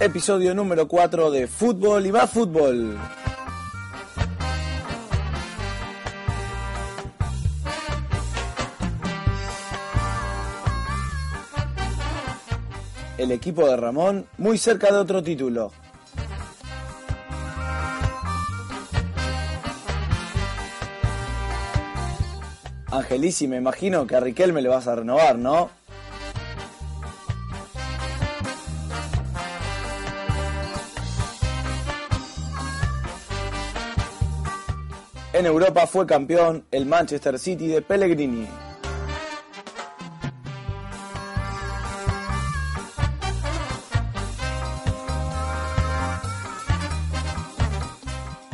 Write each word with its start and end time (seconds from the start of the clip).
Episodio 0.00 0.54
número 0.54 0.88
4 0.88 1.30
de 1.30 1.46
Fútbol 1.46 2.06
y 2.06 2.10
más 2.10 2.30
fútbol. 2.30 2.98
El 13.18 13.30
equipo 13.30 13.68
de 13.68 13.76
Ramón 13.76 14.26
muy 14.38 14.56
cerca 14.56 14.90
de 14.90 14.96
otro 14.96 15.22
título. 15.22 15.70
Angelisi, 22.90 23.46
me 23.46 23.58
imagino 23.58 24.06
que 24.06 24.16
a 24.16 24.20
Riquelme 24.20 24.62
le 24.62 24.70
vas 24.70 24.88
a 24.88 24.96
renovar, 24.96 25.36
¿no? 25.36 25.68
En 35.40 35.46
Europa 35.46 35.86
fue 35.86 36.06
campeón 36.06 36.66
el 36.70 36.84
Manchester 36.84 37.38
City 37.38 37.66
de 37.66 37.80
Pellegrini. 37.80 38.46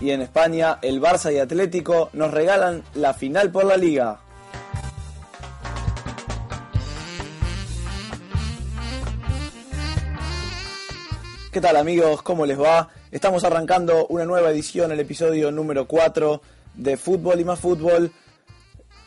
Y 0.00 0.10
en 0.12 0.20
España, 0.22 0.78
el 0.80 1.00
Barça 1.02 1.34
y 1.34 1.40
Atlético 1.40 2.10
nos 2.12 2.30
regalan 2.30 2.84
la 2.94 3.14
final 3.14 3.50
por 3.50 3.64
la 3.64 3.76
liga. 3.76 4.20
¿Qué 11.50 11.60
tal 11.60 11.74
amigos? 11.78 12.22
¿Cómo 12.22 12.46
les 12.46 12.60
va? 12.60 12.90
Estamos 13.10 13.42
arrancando 13.42 14.06
una 14.06 14.24
nueva 14.24 14.50
edición, 14.50 14.92
el 14.92 15.00
episodio 15.00 15.50
número 15.50 15.88
4 15.88 16.42
de 16.76 16.96
fútbol 16.96 17.40
y 17.40 17.44
más 17.44 17.60
fútbol. 17.60 18.12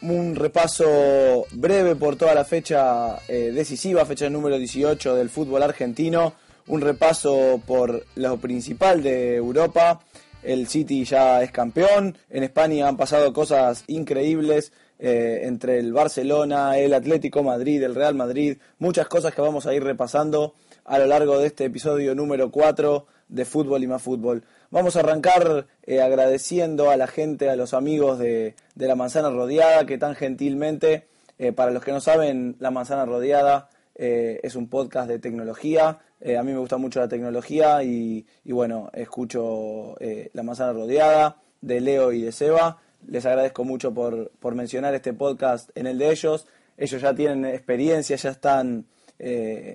Un 0.01 0.35
repaso 0.35 1.45
breve 1.51 1.95
por 1.95 2.15
toda 2.15 2.33
la 2.33 2.45
fecha 2.45 3.17
eh, 3.27 3.51
decisiva, 3.53 4.05
fecha 4.05 4.29
número 4.29 4.57
18 4.57 5.15
del 5.15 5.29
fútbol 5.29 5.63
argentino. 5.63 6.33
Un 6.67 6.81
repaso 6.81 7.61
por 7.65 8.05
lo 8.15 8.37
principal 8.37 9.03
de 9.03 9.35
Europa. 9.35 9.99
El 10.41 10.67
City 10.67 11.03
ya 11.03 11.43
es 11.43 11.51
campeón. 11.51 12.17
En 12.29 12.43
España 12.43 12.87
han 12.87 12.95
pasado 12.95 13.33
cosas 13.33 13.83
increíbles 13.87 14.71
eh, 14.99 15.41
entre 15.43 15.79
el 15.79 15.93
Barcelona, 15.93 16.77
el 16.77 16.93
Atlético 16.93 17.43
Madrid, 17.43 17.83
el 17.83 17.95
Real 17.95 18.15
Madrid. 18.15 18.57
Muchas 18.79 19.07
cosas 19.07 19.33
que 19.33 19.41
vamos 19.41 19.65
a 19.65 19.73
ir 19.73 19.83
repasando 19.83 20.55
a 20.85 20.97
lo 20.97 21.05
largo 21.05 21.39
de 21.39 21.47
este 21.47 21.65
episodio 21.65 22.15
número 22.15 22.51
4 22.51 23.05
de 23.29 23.45
Fútbol 23.45 23.83
y 23.83 23.87
más 23.87 24.01
Fútbol. 24.01 24.43
Vamos 24.71 24.95
a 24.95 24.99
arrancar 24.99 25.65
eh, 25.81 25.99
agradeciendo 25.99 26.91
a 26.91 26.97
la 26.97 27.07
gente, 27.07 27.49
a 27.49 27.55
los 27.55 27.73
amigos 27.73 28.19
de, 28.19 28.53
La 28.75 28.95
Manzana 28.95 29.31
Rodeada, 29.31 29.87
que 29.87 29.97
tan 29.97 30.13
gentilmente, 30.13 31.07
eh, 31.39 31.51
para 31.53 31.71
los 31.71 31.83
que 31.83 31.91
no 31.91 31.99
saben, 31.99 32.55
La 32.59 32.69
Manzana 32.69 33.03
Rodeada 33.03 33.69
eh, 33.95 34.39
es 34.43 34.55
un 34.55 34.69
podcast 34.69 35.09
de 35.09 35.17
tecnología. 35.17 35.97
a 36.23 36.43
mí 36.43 36.51
me 36.51 36.59
gusta 36.59 36.77
mucho 36.77 36.99
la 36.99 37.07
tecnología 37.07 37.81
y, 37.81 38.27
bueno, 38.45 38.91
escucho 38.93 39.95
La 40.33 40.43
Manzana 40.43 40.73
Rodeada 40.73 41.37
de 41.61 41.81
Leo 41.81 42.11
y 42.11 42.21
de 42.21 42.31
Seba. 42.31 42.77
Les 43.07 43.25
agradezco 43.25 43.63
mucho 43.63 43.91
por, 43.91 44.29
por 44.39 44.53
mencionar 44.53 44.93
este 44.93 45.13
podcast 45.13 45.71
en 45.73 45.87
el 45.87 45.97
de 45.97 46.11
ellos. 46.11 46.45
Ellos 46.77 47.01
ya 47.01 47.15
tienen 47.15 47.43
experiencia, 47.45 48.17
ya 48.17 48.29
están 48.29 48.85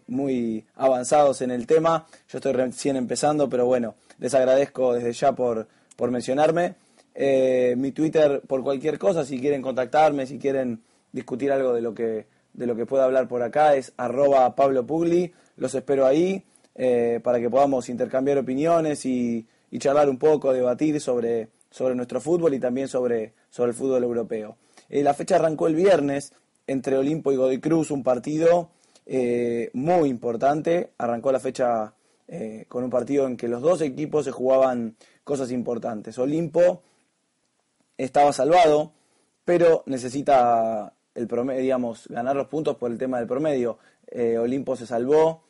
muy 0.06 0.64
avanzados 0.74 1.42
en 1.42 1.50
el 1.50 1.66
tema. 1.66 2.06
Yo 2.28 2.38
estoy 2.38 2.52
recién 2.52 2.96
empezando, 2.96 3.48
pero 3.48 3.66
bueno, 3.66 3.94
les 4.18 4.34
agradezco 4.34 4.94
desde 4.94 5.12
ya 5.12 5.32
por, 5.32 5.66
por 5.96 6.10
mencionarme. 6.10 6.76
Eh, 7.14 7.74
mi 7.78 7.92
Twitter 7.92 8.42
por 8.46 8.62
cualquier 8.62 8.98
cosa, 8.98 9.24
si 9.24 9.40
quieren 9.40 9.62
contactarme, 9.62 10.26
si 10.26 10.38
quieren 10.38 10.82
discutir 11.12 11.52
algo 11.52 11.72
de 11.72 11.80
lo 11.80 11.94
que, 11.94 12.26
de 12.52 12.66
lo 12.66 12.74
que 12.74 12.86
pueda 12.86 13.04
hablar 13.04 13.28
por 13.28 13.42
acá, 13.42 13.76
es 13.76 13.92
arroba 13.96 14.54
Pablo 14.54 14.84
Pugli. 14.84 15.32
Los 15.56 15.74
espero 15.74 16.06
ahí 16.06 16.42
eh, 16.74 17.20
para 17.22 17.38
que 17.38 17.48
podamos 17.48 17.88
intercambiar 17.88 18.38
opiniones 18.38 19.06
y, 19.06 19.46
charlar 19.78 20.08
un 20.08 20.18
poco, 20.18 20.52
debatir 20.52 21.00
sobre, 21.00 21.48
sobre 21.68 21.96
nuestro 21.96 22.20
fútbol 22.20 22.54
y 22.54 22.60
también 22.60 22.86
sobre, 22.86 23.32
sobre 23.50 23.70
el 23.70 23.76
fútbol 23.76 24.04
europeo. 24.04 24.56
Eh, 24.88 25.02
la 25.02 25.14
fecha 25.14 25.34
arrancó 25.34 25.66
el 25.66 25.74
viernes 25.74 26.32
entre 26.68 26.96
Olimpo 26.96 27.32
y 27.32 27.36
Godoy 27.36 27.58
Cruz, 27.58 27.90
un 27.90 28.04
partido 28.04 28.70
muy 29.74 30.08
importante. 30.08 30.90
Arrancó 30.98 31.32
la 31.32 31.40
fecha 31.40 31.94
eh, 32.26 32.64
con 32.68 32.82
un 32.82 32.88
partido 32.88 33.26
en 33.26 33.36
que 33.36 33.48
los 33.48 33.60
dos 33.60 33.82
equipos 33.82 34.24
se 34.24 34.30
jugaban 34.30 34.96
cosas 35.24 35.50
importantes. 35.50 36.18
Olimpo 36.18 36.82
estaba 37.98 38.32
salvado, 38.32 38.92
pero 39.44 39.82
necesita 39.86 40.94
el 41.14 41.26
promedio, 41.26 41.60
digamos, 41.60 42.08
ganar 42.08 42.34
los 42.34 42.48
puntos 42.48 42.76
por 42.76 42.90
el 42.90 42.98
tema 42.98 43.18
del 43.18 43.26
promedio. 43.26 43.78
Eh, 44.06 44.38
Olimpo 44.38 44.74
se 44.74 44.86
salvó, 44.86 45.44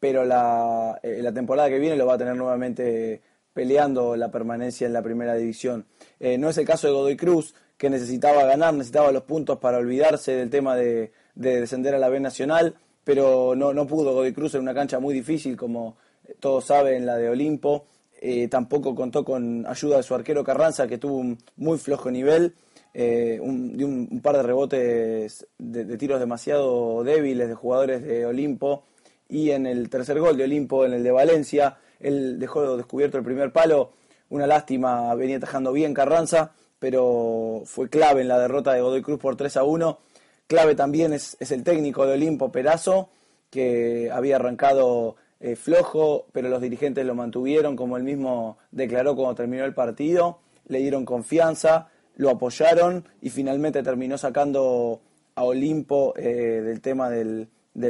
pero 0.00 0.24
la, 0.24 0.98
eh, 1.02 1.20
la, 1.22 1.32
temporada 1.32 1.68
que 1.68 1.78
viene 1.78 1.96
lo 1.96 2.06
va 2.06 2.14
a 2.14 2.18
tener 2.18 2.34
nuevamente 2.34 3.20
peleando 3.52 4.16
la 4.16 4.30
permanencia 4.30 4.86
en 4.86 4.94
la 4.94 5.02
primera 5.02 5.34
división. 5.34 5.86
no 6.20 6.50
es 6.50 6.58
el 6.58 6.66
caso 6.66 6.86
de 6.86 6.92
Godoy 6.92 7.16
Cruz, 7.16 7.54
que 7.76 7.90
necesitaba 7.90 8.44
ganar, 8.44 8.74
necesitaba 8.74 9.12
los 9.12 9.22
puntos 9.22 9.58
para 9.58 9.78
olvidarse 9.78 10.32
del 10.32 10.50
tema 10.50 10.76
de, 10.76 11.12
descender 11.34 11.94
a 11.94 11.98
la 11.98 12.08
B 12.08 12.20
Nacional, 12.20 12.76
pero 13.06 13.54
no, 13.54 13.72
no 13.72 13.86
pudo 13.86 14.14
Godoy 14.14 14.32
Cruz 14.32 14.56
en 14.56 14.62
una 14.62 14.74
cancha 14.74 14.98
muy 14.98 15.14
difícil 15.14 15.56
como 15.56 15.96
todos 16.40 16.64
saben, 16.64 17.06
la 17.06 17.16
de 17.16 17.28
Olimpo. 17.28 17.86
Eh, 18.20 18.48
tampoco 18.48 18.96
contó 18.96 19.24
con 19.24 19.64
ayuda 19.64 19.98
de 19.98 20.02
su 20.02 20.12
arquero 20.12 20.42
Carranza, 20.42 20.88
que 20.88 20.98
tuvo 20.98 21.18
un 21.18 21.38
muy 21.54 21.78
flojo 21.78 22.10
nivel, 22.10 22.56
eh, 22.94 23.38
un, 23.40 23.80
un, 24.10 24.20
par 24.20 24.36
de 24.38 24.42
rebotes 24.42 25.46
de, 25.56 25.96
tiros 25.96 26.18
demasiado 26.18 27.04
débiles 27.04 27.46
de 27.46 27.54
jugadores 27.54 28.02
de 28.02 28.26
Olimpo. 28.26 28.82
Y 29.28 29.52
en 29.52 29.66
el 29.66 29.88
tercer 29.88 30.18
gol 30.18 30.36
de 30.36 30.42
Olimpo, 30.42 30.84
en 30.84 30.92
el 30.92 31.04
de 31.04 31.12
Valencia, 31.12 31.78
él 32.00 32.40
dejó 32.40 32.76
descubierto 32.76 33.18
el 33.18 33.24
primer 33.24 33.52
palo. 33.52 33.92
Una 34.30 34.48
lástima, 34.48 35.14
venía 35.14 35.38
tajando 35.38 35.72
bien 35.72 35.94
Carranza, 35.94 36.54
pero 36.80 37.62
fue 37.66 37.88
clave 37.88 38.22
en 38.22 38.26
la 38.28 38.40
derrota 38.40 38.72
de 38.72 38.80
Godoy 38.80 39.02
Cruz 39.02 39.20
por 39.20 39.36
3 39.36 39.58
a 39.58 39.62
1. 39.62 39.98
Clave 40.46 40.76
también 40.76 41.12
es, 41.12 41.36
el 41.40 41.64
técnico 41.64 42.06
de 42.06 42.14
Olimpo, 42.14 42.52
Perazo, 42.52 43.08
que 43.50 44.10
había 44.12 44.36
arrancado 44.36 45.16
eh, 45.40 45.56
flojo, 45.56 46.26
pero 46.32 46.48
los 46.48 46.60
dirigentes 46.60 47.04
lo 47.04 47.14
mantuvieron, 47.14 47.74
como 47.74 47.96
él 47.96 48.04
mismo 48.04 48.58
declaró 48.70 49.16
cuando 49.16 49.34
terminó 49.34 49.64
el 49.64 49.74
partido, 49.74 50.38
le 50.68 50.78
dieron 50.78 51.04
confianza, 51.04 51.88
lo 52.16 52.30
apoyaron 52.30 53.08
y 53.20 53.30
finalmente 53.30 53.82
terminó 53.82 54.18
sacando 54.18 55.00
a 55.34 55.42
Olimpo 55.42 56.14
eh, 56.16 56.62
del 56.62 56.80
tema 56.80 57.10
del, 57.10 57.48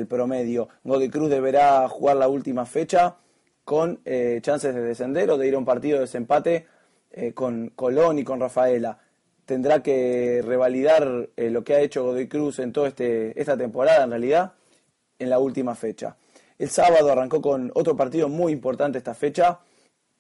promedio. 0.09 0.69
Godoy 0.83 1.09
deberá 1.09 1.87
jugar 1.89 2.17
la 2.17 2.29
última 2.29 2.65
fecha 2.65 3.17
con 3.65 4.01
eh, 4.05 4.41
chances 4.43 4.75
de 4.75 4.81
descender 4.81 5.31
o 5.31 5.37
de 5.37 5.47
ir 5.47 5.55
a 5.55 5.59
un 5.59 5.65
partido 5.65 5.97
de 5.97 6.03
desempate 6.03 6.67
con 7.35 7.71
Colón 7.71 8.19
y 8.19 8.25
con 8.25 8.41
Rafaela. 8.41 8.99
Tendrá 9.47 9.83
que 9.83 10.43
revalidar 10.45 11.29
lo 11.37 11.65
que 11.65 11.75
ha 11.75 11.81
hecho 11.81 12.05
Godoy 12.05 12.29
Cruz 12.29 12.59
en 12.59 12.73
toda 12.73 12.89
este, 12.89 13.41
esta 13.41 13.57
temporada, 13.57 14.05
en 14.05 14.11
realidad, 14.11 14.53
en 15.19 15.31
la 15.31 15.39
última 15.39 15.75
fecha. 15.75 16.17
El 16.59 16.69
sábado 16.69 17.13
arrancó 17.13 17.41
con 17.41 17.71
otro 17.75 17.97
partido 17.97 18.29
muy 18.29 18.53
importante 18.53 18.99
esta 18.99 19.15
fecha. 19.15 19.61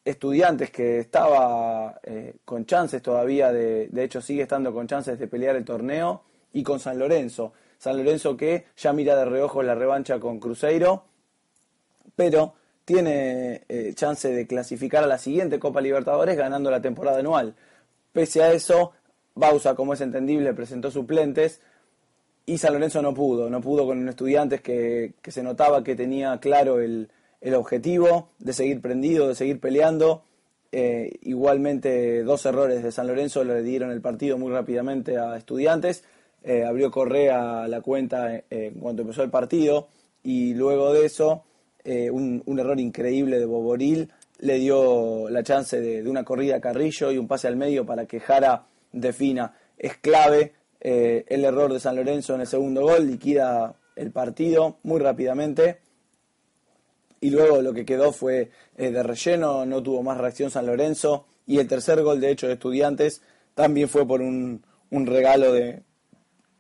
Estudiantes 0.05 0.70
que 0.70 1.00
estaba 1.00 1.99
eh, 2.05 2.37
con 2.44 2.64
chances 2.64 3.02
todavía, 3.02 3.52
de, 3.52 3.88
de 3.88 4.05
hecho 4.05 4.20
sigue 4.20 4.43
estando 4.43 4.73
con 4.73 4.87
chances 4.87 5.19
de 5.19 5.26
pelear 5.26 5.56
el 5.56 5.64
torneo 5.64 6.23
y 6.52 6.62
con 6.62 6.78
San 6.78 6.99
Lorenzo. 6.99 7.52
San 7.78 7.96
Lorenzo 7.96 8.37
que 8.37 8.67
ya 8.76 8.93
mira 8.93 9.17
de 9.17 9.25
reojo 9.25 9.62
la 9.62 9.75
revancha 9.75 10.19
con 10.20 10.38
Cruzeiro, 10.38 11.05
pero 12.14 12.55
tiene 12.84 13.64
eh, 13.69 13.93
chance 13.94 14.32
de 14.32 14.46
clasificar 14.46 15.02
a 15.02 15.08
la 15.08 15.19
siguiente 15.19 15.58
Copa 15.58 15.81
Libertadores 15.81 16.37
ganando 16.37 16.70
la 16.70 16.81
temporada 16.81 17.19
anual. 17.19 17.55
Pese 18.12 18.43
a 18.43 18.52
eso, 18.52 18.93
Bausa, 19.36 19.74
como 19.74 19.92
es 19.92 20.00
entendible, 20.00 20.54
presentó 20.54 20.90
suplentes 20.90 21.60
y 22.46 22.58
San 22.58 22.72
Lorenzo 22.72 23.02
no 23.02 23.12
pudo, 23.12 23.50
no 23.50 23.60
pudo 23.60 23.86
con 23.86 24.08
estudiantes 24.08 24.62
que, 24.62 25.14
que 25.20 25.30
se 25.30 25.42
notaba 25.42 25.84
que 25.84 25.94
tenía 25.94 26.38
claro 26.38 26.80
el, 26.80 27.08
objetivo 27.54 28.30
de 28.38 28.52
seguir 28.52 28.80
prendido, 28.80 29.28
de 29.28 29.34
seguir 29.34 29.60
peleando. 29.60 30.24
Eh, 30.72 31.18
igualmente 31.22 32.24
dos 32.24 32.44
errores 32.44 32.82
de 32.82 32.90
San 32.90 33.06
Lorenzo 33.06 33.44
le 33.44 33.62
dieron 33.62 33.90
el 33.90 34.00
partido 34.00 34.36
muy 34.38 34.50
rápidamente 34.50 35.18
a 35.18 35.36
estudiantes. 35.36 36.02
Eh, 36.42 36.64
abrió 36.64 36.90
Correa 36.90 37.68
la 37.68 37.80
cuenta 37.82 38.42
eh, 38.50 38.72
cuando 38.80 39.02
empezó 39.02 39.22
el 39.22 39.30
partido 39.30 39.88
y 40.22 40.54
luego 40.54 40.92
de 40.92 41.06
eso 41.06 41.44
un, 41.84 42.42
un, 42.46 42.58
error 42.58 42.80
increíble 42.80 43.38
de 43.38 43.44
Boboril 43.44 44.10
le 44.40 44.58
dio 44.58 45.30
la 45.30 45.44
chance 45.44 45.80
de, 45.80 46.02
de, 46.02 46.10
una 46.10 46.24
corrida 46.24 46.56
a 46.56 46.60
Carrillo 46.60 47.12
y 47.12 47.18
un 47.18 47.28
pase 47.28 47.46
al 47.46 47.54
medio 47.54 47.86
para 47.86 48.06
que 48.06 48.18
Jara 48.18 48.66
defina. 48.96 49.54
Es 49.78 49.96
clave 49.98 50.54
eh, 50.81 51.25
el 51.28 51.44
error 51.44 51.72
de 51.72 51.81
San 51.81 51.96
Lorenzo 51.96 52.34
en 52.34 52.40
el 52.40 52.46
segundo 52.46 52.82
gol, 52.82 53.06
liquida 53.06 53.76
el 53.94 54.10
partido 54.10 54.78
muy 54.82 55.00
rápidamente. 55.00 55.78
Y 57.20 57.31
luego 57.31 57.62
lo 57.62 57.72
que 57.72 57.84
quedó 57.84 58.12
fue 58.12 58.50
eh, 58.76 58.90
de 58.90 59.02
relleno, 59.02 59.64
no 59.64 59.82
tuvo 59.82 60.02
más 60.02 60.19
reacción 60.19 60.50
San 60.50 60.66
Lorenzo. 60.66 61.26
Y 61.46 61.58
el 61.58 61.69
tercer 61.69 62.02
gol, 62.02 62.20
de 62.20 62.31
hecho, 62.31 62.46
de 62.46 62.54
Estudiantes 62.54 63.22
también 63.54 63.88
fue 63.88 64.06
por 64.06 64.20
un, 64.20 64.64
un 64.90 65.06
regalo 65.06 65.52
de, 65.52 65.82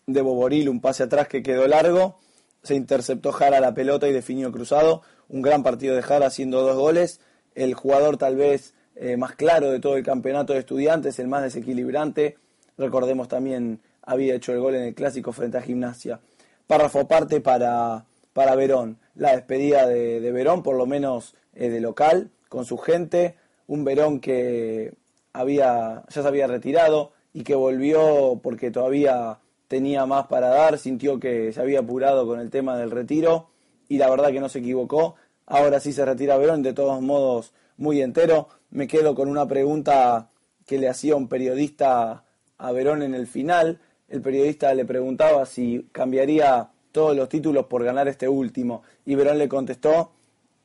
de 0.06 0.22
Boboril, 0.22 0.68
un 0.68 0.80
pase 0.80 1.02
atrás 1.02 1.28
que 1.28 1.42
quedó 1.42 1.66
largo. 1.66 2.18
Se 2.62 2.74
interceptó 2.74 3.32
Jara 3.32 3.60
la 3.60 3.74
pelota 3.74 4.08
y 4.08 4.12
definió 4.12 4.50
cruzado. 4.50 5.02
Un 5.28 5.42
gran 5.42 5.62
partido 5.62 5.94
de 5.94 6.02
Jara 6.02 6.26
haciendo 6.26 6.62
dos 6.62 6.76
goles. 6.76 7.20
El 7.54 7.74
jugador 7.74 8.16
tal 8.16 8.36
vez 8.36 8.74
eh, 8.96 9.16
más 9.16 9.34
claro 9.34 9.70
de 9.70 9.78
todo 9.78 9.96
el 9.96 10.04
campeonato 10.04 10.52
de 10.52 10.60
estudiantes, 10.60 11.18
el 11.18 11.28
más 11.28 11.42
desequilibrante. 11.42 12.36
Recordemos 12.78 13.28
también 13.28 13.80
había 14.02 14.34
hecho 14.34 14.52
el 14.52 14.60
gol 14.60 14.74
en 14.74 14.82
el 14.84 14.94
clásico 14.94 15.32
frente 15.32 15.58
a 15.58 15.62
Gimnasia. 15.62 16.20
Párrafo 16.66 17.00
aparte 17.00 17.40
para, 17.40 18.04
para 18.32 18.54
Verón. 18.54 18.98
La 19.14 19.32
despedida 19.36 19.86
de, 19.86 20.20
de 20.20 20.32
Verón, 20.32 20.62
por 20.62 20.76
lo 20.76 20.86
menos 20.86 21.34
eh, 21.54 21.68
de 21.68 21.80
local, 21.80 22.30
con 22.48 22.64
su 22.64 22.78
gente. 22.78 23.34
Un 23.66 23.84
Verón 23.84 24.20
que 24.20 24.94
había, 25.32 26.04
ya 26.08 26.22
se 26.22 26.26
había 26.26 26.46
retirado 26.46 27.12
y 27.32 27.42
que 27.44 27.54
volvió 27.54 28.40
porque 28.42 28.70
todavía 28.70 29.38
tenía 29.68 30.06
más 30.06 30.26
para 30.28 30.48
dar, 30.48 30.78
sintió 30.78 31.20
que 31.20 31.52
se 31.52 31.60
había 31.60 31.80
apurado 31.80 32.26
con 32.26 32.40
el 32.40 32.50
tema 32.50 32.78
del 32.78 32.90
retiro 32.90 33.50
y 33.88 33.98
la 33.98 34.08
verdad 34.08 34.30
que 34.30 34.40
no 34.40 34.48
se 34.48 34.60
equivocó. 34.60 35.16
Ahora 35.44 35.80
sí 35.80 35.92
se 35.92 36.04
retira 36.04 36.38
Verón, 36.38 36.62
de 36.62 36.72
todos 36.72 37.02
modos 37.02 37.52
muy 37.76 38.00
entero. 38.00 38.48
Me 38.70 38.86
quedo 38.86 39.14
con 39.14 39.28
una 39.28 39.46
pregunta 39.46 40.30
que 40.66 40.78
le 40.78 40.88
hacía 40.88 41.16
un 41.16 41.28
periodista 41.28 42.24
a 42.58 42.72
Verón 42.72 43.02
en 43.02 43.14
el 43.14 43.26
final, 43.26 43.80
el 44.08 44.22
periodista 44.22 44.72
le 44.74 44.84
preguntaba 44.84 45.46
si 45.46 45.88
cambiaría 45.92 46.70
todos 46.92 47.16
los 47.16 47.28
títulos 47.28 47.66
por 47.66 47.84
ganar 47.84 48.08
este 48.08 48.28
último 48.28 48.82
y 49.04 49.14
Verón 49.14 49.38
le 49.38 49.48
contestó 49.48 50.12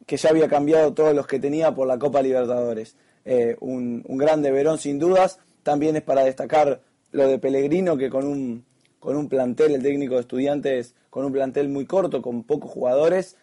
que 0.05 0.17
ya 0.17 0.29
había 0.29 0.47
cambiado 0.47 0.93
todos 0.93 1.15
los 1.15 1.27
que 1.27 1.39
tenía 1.39 1.73
por 1.73 1.87
la 1.87 1.99
Copa 1.99 2.21
Libertadores. 2.21 2.95
Eh, 3.25 3.55
un, 3.59 4.03
grande 4.07 4.51
Verón 4.51 4.77
sin 4.77 4.99
dudas. 4.99 5.39
También 5.63 5.95
es 5.95 6.01
para 6.01 6.23
destacar 6.23 6.81
lo 7.11 7.27
de 7.27 7.37
Pellegrino 7.37 7.97
que 7.97 8.09
con 8.09 8.25
un, 8.25 8.65
con 8.99 9.15
un 9.15 9.29
plantel, 9.29 9.75
el 9.75 9.83
técnico 9.83 10.15
de 10.15 10.21
estudiantes, 10.21 10.95
con 11.09 11.25
un 11.25 11.31
plantel 11.31 11.69
muy 11.69 11.85
corto, 11.85 12.21
con 12.21 12.43
pocos 12.43 12.71
jugadores, 12.71 13.37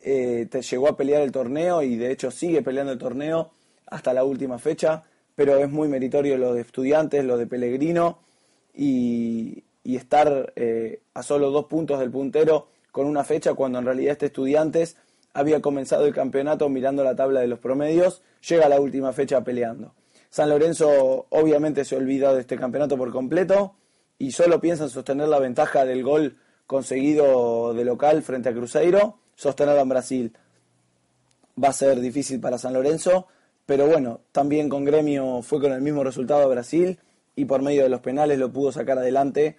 eh, 0.00 0.46
te 0.50 0.62
llegó 0.62 0.88
a 0.88 0.96
pelear 0.96 1.22
el 1.22 1.32
torneo 1.32 1.82
y 1.82 1.96
de 1.96 2.10
hecho 2.10 2.30
sigue 2.30 2.62
peleando 2.62 2.92
el 2.92 2.98
torneo 2.98 3.52
hasta 3.90 4.14
la 4.14 4.24
última 4.24 4.58
fecha, 4.58 5.02
pero 5.34 5.56
es 5.58 5.70
muy 5.70 5.88
meritorio 5.88 6.38
lo 6.38 6.54
de 6.54 6.62
estudiantes, 6.62 7.24
lo 7.24 7.36
de 7.36 7.46
Pellegrino 7.46 8.18
y, 8.74 9.64
estar 9.84 10.52
eh, 10.54 11.02
a 11.14 11.22
solo 11.22 11.50
dos 11.50 11.66
puntos 11.66 11.98
del 11.98 12.12
puntero 12.12 12.68
con 12.92 13.06
una 13.06 13.24
fecha 13.24 13.54
cuando 13.54 13.80
en 13.80 13.84
realidad 13.84 14.12
este 14.12 14.26
Estudiantes 14.26 14.96
había 15.32 15.60
comenzado 15.60 16.06
el 16.06 16.14
campeonato 16.14 16.68
mirando 16.68 17.04
la 17.04 17.16
tabla 17.16 17.40
de 17.40 17.48
los 17.48 17.58
promedios, 17.58 18.22
llega 18.48 18.66
a 18.66 18.68
la 18.68 18.80
última 18.80 19.12
fecha 19.12 19.42
peleando. 19.42 19.94
San 20.28 20.48
Lorenzo 20.48 21.26
obviamente 21.30 21.84
se 21.84 21.96
olvida 21.96 22.32
de 22.32 22.42
este 22.42 22.56
campeonato 22.56 22.96
por 22.96 23.10
completo 23.12 23.74
y 24.18 24.32
solo 24.32 24.60
piensa 24.60 24.84
en 24.84 24.90
sostener 24.90 25.28
la 25.28 25.38
ventaja 25.38 25.84
del 25.84 26.02
gol 26.04 26.36
conseguido 26.66 27.74
de 27.74 27.84
local 27.84 28.22
frente 28.22 28.48
a 28.48 28.52
Cruzeiro, 28.52 29.18
sostenerlo 29.34 29.80
en 29.80 29.88
Brasil. 29.88 30.36
Va 31.62 31.68
a 31.68 31.72
ser 31.72 31.98
difícil 32.00 32.40
para 32.40 32.58
San 32.58 32.74
Lorenzo, 32.74 33.26
pero 33.70 33.86
bueno, 33.86 34.18
también 34.32 34.68
con 34.68 34.84
Gremio 34.84 35.42
fue 35.42 35.60
con 35.60 35.70
el 35.70 35.80
mismo 35.80 36.02
resultado 36.02 36.48
Brasil 36.48 36.98
y 37.36 37.44
por 37.44 37.62
medio 37.62 37.84
de 37.84 37.88
los 37.88 38.00
penales 38.00 38.36
lo 38.36 38.52
pudo 38.52 38.72
sacar 38.72 38.98
adelante. 38.98 39.58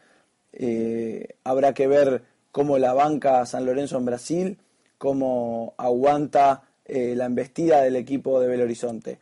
Eh, 0.51 1.35
habrá 1.45 1.73
que 1.73 1.87
ver 1.87 2.21
cómo 2.51 2.77
la 2.77 2.91
banca 2.91 3.45
San 3.45 3.65
Lorenzo 3.65 3.97
en 3.97 4.03
Brasil, 4.03 4.57
cómo 4.97 5.75
aguanta 5.77 6.63
eh, 6.83 7.13
la 7.15 7.23
embestida 7.23 7.83
del 7.83 7.95
equipo 7.95 8.41
de 8.41 8.49
Belo 8.49 8.65
Horizonte. 8.65 9.19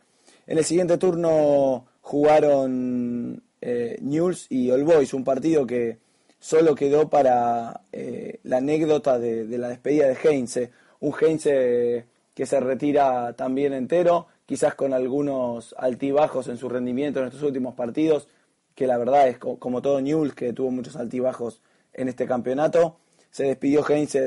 En 0.48 0.58
el 0.58 0.64
siguiente 0.64 0.98
turno 0.98 1.86
jugaron 2.00 3.44
eh, 3.60 3.96
News 4.00 4.48
y 4.50 4.72
All 4.72 4.82
Boys, 4.82 5.14
un 5.14 5.22
partido 5.22 5.68
que 5.68 5.98
solo 6.40 6.74
quedó 6.74 7.08
para 7.08 7.82
eh, 7.92 8.40
la 8.42 8.56
anécdota 8.56 9.20
de, 9.20 9.46
de, 9.46 9.56
la 9.56 9.68
despedida 9.68 10.08
de 10.08 10.16
Heinze, 10.20 10.72
un 10.98 11.14
Heinze 11.14 12.06
que 12.34 12.46
se 12.46 12.58
retira 12.58 13.34
también 13.34 13.72
entero, 13.72 14.26
quizás 14.50 14.74
con 14.74 14.92
algunos 14.92 15.76
altibajos 15.78 16.48
en 16.48 16.56
su 16.56 16.68
rendimiento 16.68 17.20
en 17.20 17.26
estos 17.26 17.44
últimos 17.44 17.76
partidos, 17.76 18.26
que 18.74 18.88
la 18.88 18.98
verdad 18.98 19.28
es 19.28 19.38
como 19.38 19.80
todo 19.80 20.00
Newell's, 20.00 20.34
que 20.34 20.52
tuvo 20.52 20.72
muchos 20.72 20.96
altibajos 20.96 21.62
en 21.92 22.08
este 22.08 22.26
campeonato. 22.26 22.96
Se 23.30 23.44
despidió 23.44 23.88
Heinze 23.88 24.20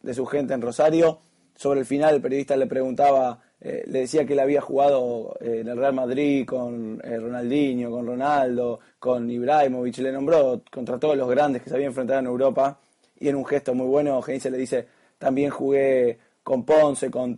de, 0.00 0.14
su 0.14 0.24
gente 0.24 0.54
en 0.54 0.62
Rosario. 0.62 1.18
Sobre 1.54 1.80
el 1.80 1.84
final 1.84 2.14
el 2.14 2.22
periodista 2.22 2.56
le 2.56 2.66
preguntaba, 2.66 3.42
eh, 3.60 3.84
le 3.86 3.98
decía 3.98 4.24
que 4.24 4.32
él 4.32 4.40
había 4.40 4.62
jugado 4.62 5.36
eh, 5.40 5.58
en 5.60 5.68
el 5.68 5.76
Real 5.76 5.92
Madrid 5.92 6.46
con 6.46 6.98
eh, 7.04 7.18
Ronaldinho, 7.18 7.90
con 7.90 8.06
Ronaldo, 8.06 8.80
con 8.98 9.30
Ibrahimovic, 9.30 9.98
le 9.98 10.10
nombró 10.10 10.62
contra 10.72 10.98
todos 10.98 11.18
los 11.18 11.28
grandes 11.28 11.60
que 11.60 11.68
se 11.68 11.74
habían 11.74 11.88
enfrentado 11.88 12.20
en 12.20 12.26
Europa. 12.26 12.80
Y 13.20 13.28
en 13.28 13.36
un 13.36 13.44
gesto 13.44 13.74
muy 13.74 13.88
bueno, 13.88 14.22
Heinze 14.26 14.50
le 14.50 14.56
dice, 14.56 14.86
también 15.18 15.50
jugué 15.50 16.18
con 16.42 16.64
Ponce, 16.64 17.10
con 17.10 17.36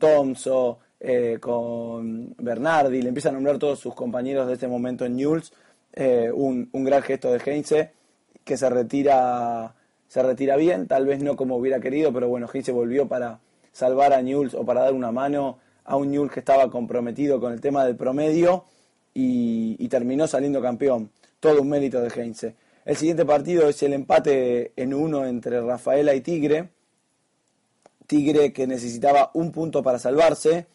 Tomso, 0.99 1.41
con 1.41 2.35
Bernardi, 2.39 3.03
le 3.03 3.09
empieza 3.09 3.29
a 3.29 3.33
nombrar 3.33 3.59
todos 3.59 3.79
sus 3.79 3.95
compañeros 3.95 4.49
de 4.49 4.55
este 4.55 4.67
momento 4.67 5.05
en 5.05 5.17
Newell's 5.17 5.53
eh, 5.93 6.31
un, 6.33 6.69
un, 6.73 6.85
gran 6.85 7.03
gesto 7.03 7.33
de 7.33 7.41
Heinze 7.45 7.91
que 8.45 8.57
se 8.57 8.69
retira, 8.69 9.75
se 10.07 10.23
retira 10.23 10.57
bien, 10.57 10.87
tal 10.87 11.07
vez 11.07 11.23
no 11.23 11.37
como 11.37 11.57
hubiera 11.57 11.81
querido, 11.81 12.13
pero 12.13 12.29
bueno, 12.29 12.47
Heinze 12.53 12.73
volvió 12.73 13.09
para 13.09 13.41
salvar 13.73 14.13
a 14.13 14.23
Newell's 14.23 14.55
o 14.55 14.65
para 14.65 14.83
dar 14.83 14.93
una 14.93 15.13
mano 15.13 15.59
a 15.85 15.97
un 15.97 16.11
Newell's 16.11 16.33
que 16.33 16.41
estaba 16.41 16.71
comprometido 16.71 17.41
con 17.41 17.53
el 17.53 17.61
tema 17.61 17.85
del 17.85 17.97
promedio 17.97 18.65
y, 19.15 19.77
y 19.79 19.89
terminó 19.89 20.27
saliendo 20.27 20.61
campeón. 20.61 21.11
Todo 21.41 21.63
un 21.63 21.69
mérito 21.69 22.01
de 22.01 22.09
Heinze. 22.09 22.55
El 22.85 22.97
siguiente 22.97 23.25
partido 23.25 23.69
es 23.69 23.83
el 23.83 23.93
empate 23.93 24.73
en 24.77 24.95
uno 24.95 25.27
entre 25.27 25.61
Rafaela 25.61 26.15
y 26.15 26.21
Tigre. 26.21 26.71
Tigre 28.07 28.53
que 28.53 28.67
necesitaba 28.67 29.31
un 29.35 29.53
punto 29.53 29.83
para 29.83 29.99
salvarse. 29.99 30.67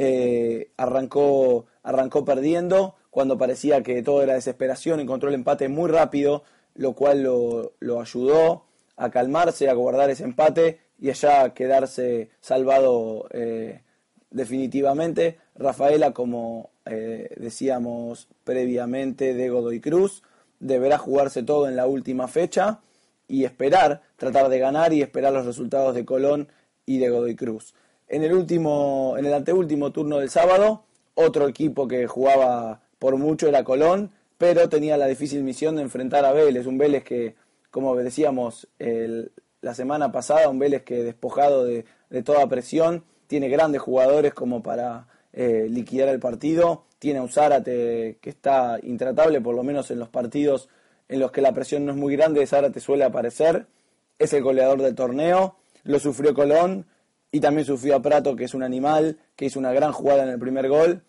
Eh, 0.00 0.70
arrancó, 0.76 1.66
arrancó 1.82 2.24
perdiendo 2.24 2.94
cuando 3.10 3.36
parecía 3.36 3.82
que 3.82 4.00
todo 4.00 4.22
era 4.22 4.34
desesperación, 4.34 5.00
encontró 5.00 5.28
el 5.28 5.34
empate 5.34 5.68
muy 5.68 5.90
rápido, 5.90 6.44
lo 6.76 6.92
cual 6.92 7.24
lo, 7.24 8.00
ayudó 8.00 8.62
a 8.96 9.10
calmarse, 9.10 9.68
a 9.68 9.74
guardar 9.74 10.08
ese 10.08 10.22
empate 10.22 10.78
y 11.00 11.10
allá 11.10 11.52
quedarse 11.52 12.30
salvado 12.40 13.26
eh, 13.32 13.82
definitivamente. 14.30 15.38
Rafaela, 15.56 16.12
como 16.12 16.70
eh, 16.86 17.34
decíamos 17.36 18.28
previamente, 18.44 19.34
de 19.34 19.50
Godoy 19.50 19.80
Cruz, 19.80 20.22
deberá 20.60 20.96
jugarse 20.96 21.42
todo 21.42 21.68
en 21.68 21.74
la 21.74 21.88
última 21.88 22.28
fecha 22.28 22.78
y 23.26 23.42
esperar, 23.42 24.02
tratar 24.16 24.48
de 24.48 24.60
ganar 24.60 24.92
y 24.92 25.02
esperar 25.02 25.32
los 25.32 25.44
resultados 25.44 25.96
de 25.96 26.04
Colón 26.04 26.46
y 26.86 26.98
de 26.98 27.10
Godoy 27.10 27.34
Cruz. 27.34 27.74
En 28.08 28.22
el 28.22 28.32
último, 28.32 29.16
en 29.18 29.26
el 29.26 29.34
anteúltimo 29.34 29.92
turno 29.92 30.18
del 30.18 30.30
sábado, 30.30 30.84
otro 31.14 31.46
equipo 31.46 31.86
que 31.86 32.06
jugaba 32.06 32.80
por 32.98 33.16
mucho 33.16 33.48
era 33.48 33.64
Colón, 33.64 34.12
pero 34.38 34.68
tenía 34.68 34.96
la 34.96 35.06
difícil 35.06 35.42
misión 35.42 35.76
de 35.76 35.82
enfrentar 35.82 36.24
a 36.24 36.32
Vélez, 36.32 36.66
un 36.66 36.78
Vélez 36.78 37.04
que, 37.04 37.34
como 37.70 37.94
decíamos 37.96 38.68
el, 38.78 39.32
la 39.60 39.74
semana 39.74 40.10
pasada, 40.10 40.48
un 40.48 40.58
Vélez 40.58 40.84
que 40.84 41.02
despojado 41.02 41.64
de, 41.64 41.84
de 42.08 42.22
toda 42.22 42.48
presión, 42.48 43.04
tiene 43.26 43.48
grandes 43.48 43.82
jugadores 43.82 44.32
como 44.32 44.62
para 44.62 45.06
eh, 45.32 45.66
liquidar 45.68 46.08
el 46.08 46.18
partido, 46.18 46.84
tiene 46.98 47.18
a 47.18 47.22
un 47.22 47.28
Zárate 47.28 48.18
que 48.20 48.30
está 48.30 48.78
intratable, 48.82 49.40
por 49.40 49.54
lo 49.54 49.62
menos 49.62 49.90
en 49.90 49.98
los 49.98 50.08
partidos 50.08 50.68
en 51.08 51.20
los 51.20 51.30
que 51.30 51.42
la 51.42 51.52
presión 51.52 51.84
no 51.84 51.92
es 51.92 51.98
muy 51.98 52.16
grande, 52.16 52.46
Zárate 52.46 52.80
suele 52.80 53.04
aparecer. 53.04 53.66
Es 54.18 54.32
el 54.32 54.42
goleador 54.42 54.82
del 54.82 54.94
torneo, 54.94 55.56
lo 55.84 55.98
sufrió 55.98 56.34
Colón 56.34 56.86
y 57.30 57.40
también 57.40 57.66
sufrió 57.66 57.96
a 57.96 58.02
Prato, 58.02 58.34
que 58.36 58.44
es 58.44 58.54
un 58.54 58.62
animal, 58.62 59.18
que 59.36 59.46
hizo 59.46 59.58
una 59.58 59.72
gran 59.72 59.92
jugada 59.92 60.22
en 60.22 60.30
el 60.30 60.38
primer 60.38 60.68
gol 60.68 61.02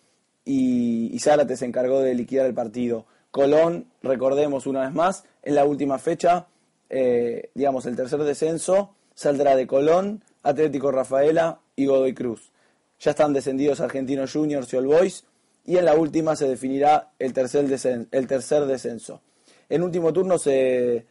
y, 0.46 1.18
Zárate 1.20 1.58
se 1.58 1.66
encargó 1.66 2.02
de 2.02 2.16
liquidar 2.16 2.46
el 2.46 2.54
partido. 2.54 3.06
Colón, 3.32 3.86
recordemos 4.02 4.66
una 4.66 4.82
vez 4.82 4.94
más, 4.94 5.24
en 5.44 5.56
la 5.56 5.66
última 5.66 6.00
fecha, 6.00 6.48
eh, 6.90 7.52
digamos, 7.54 7.86
el 7.86 7.96
tercer 7.96 8.24
descenso 8.24 8.96
saldrá 9.14 9.56
de 9.56 9.68
Colón, 9.68 10.24
Atlético 10.44 10.92
Rafaela 10.92 11.60
y 11.76 11.86
Godoy 11.86 12.14
Cruz. 12.14 12.52
Ya 13.00 13.12
están 13.12 13.34
descendidos 13.34 13.80
Argentinos 13.80 14.34
Juniors 14.34 14.74
y 14.74 14.78
All 14.78 14.88
Boys 14.88 15.26
y 15.66 15.78
en 15.78 15.86
la 15.86 15.94
última 15.94 16.36
se 16.36 16.48
definirá 16.48 17.12
el 17.20 17.34
tercer, 17.34 17.66
el 18.12 18.28
tercer 18.28 18.66
descenso. 18.66 19.22
En 19.70 19.84
último 19.84 20.12
turno 20.12 20.38
se, 20.40 21.06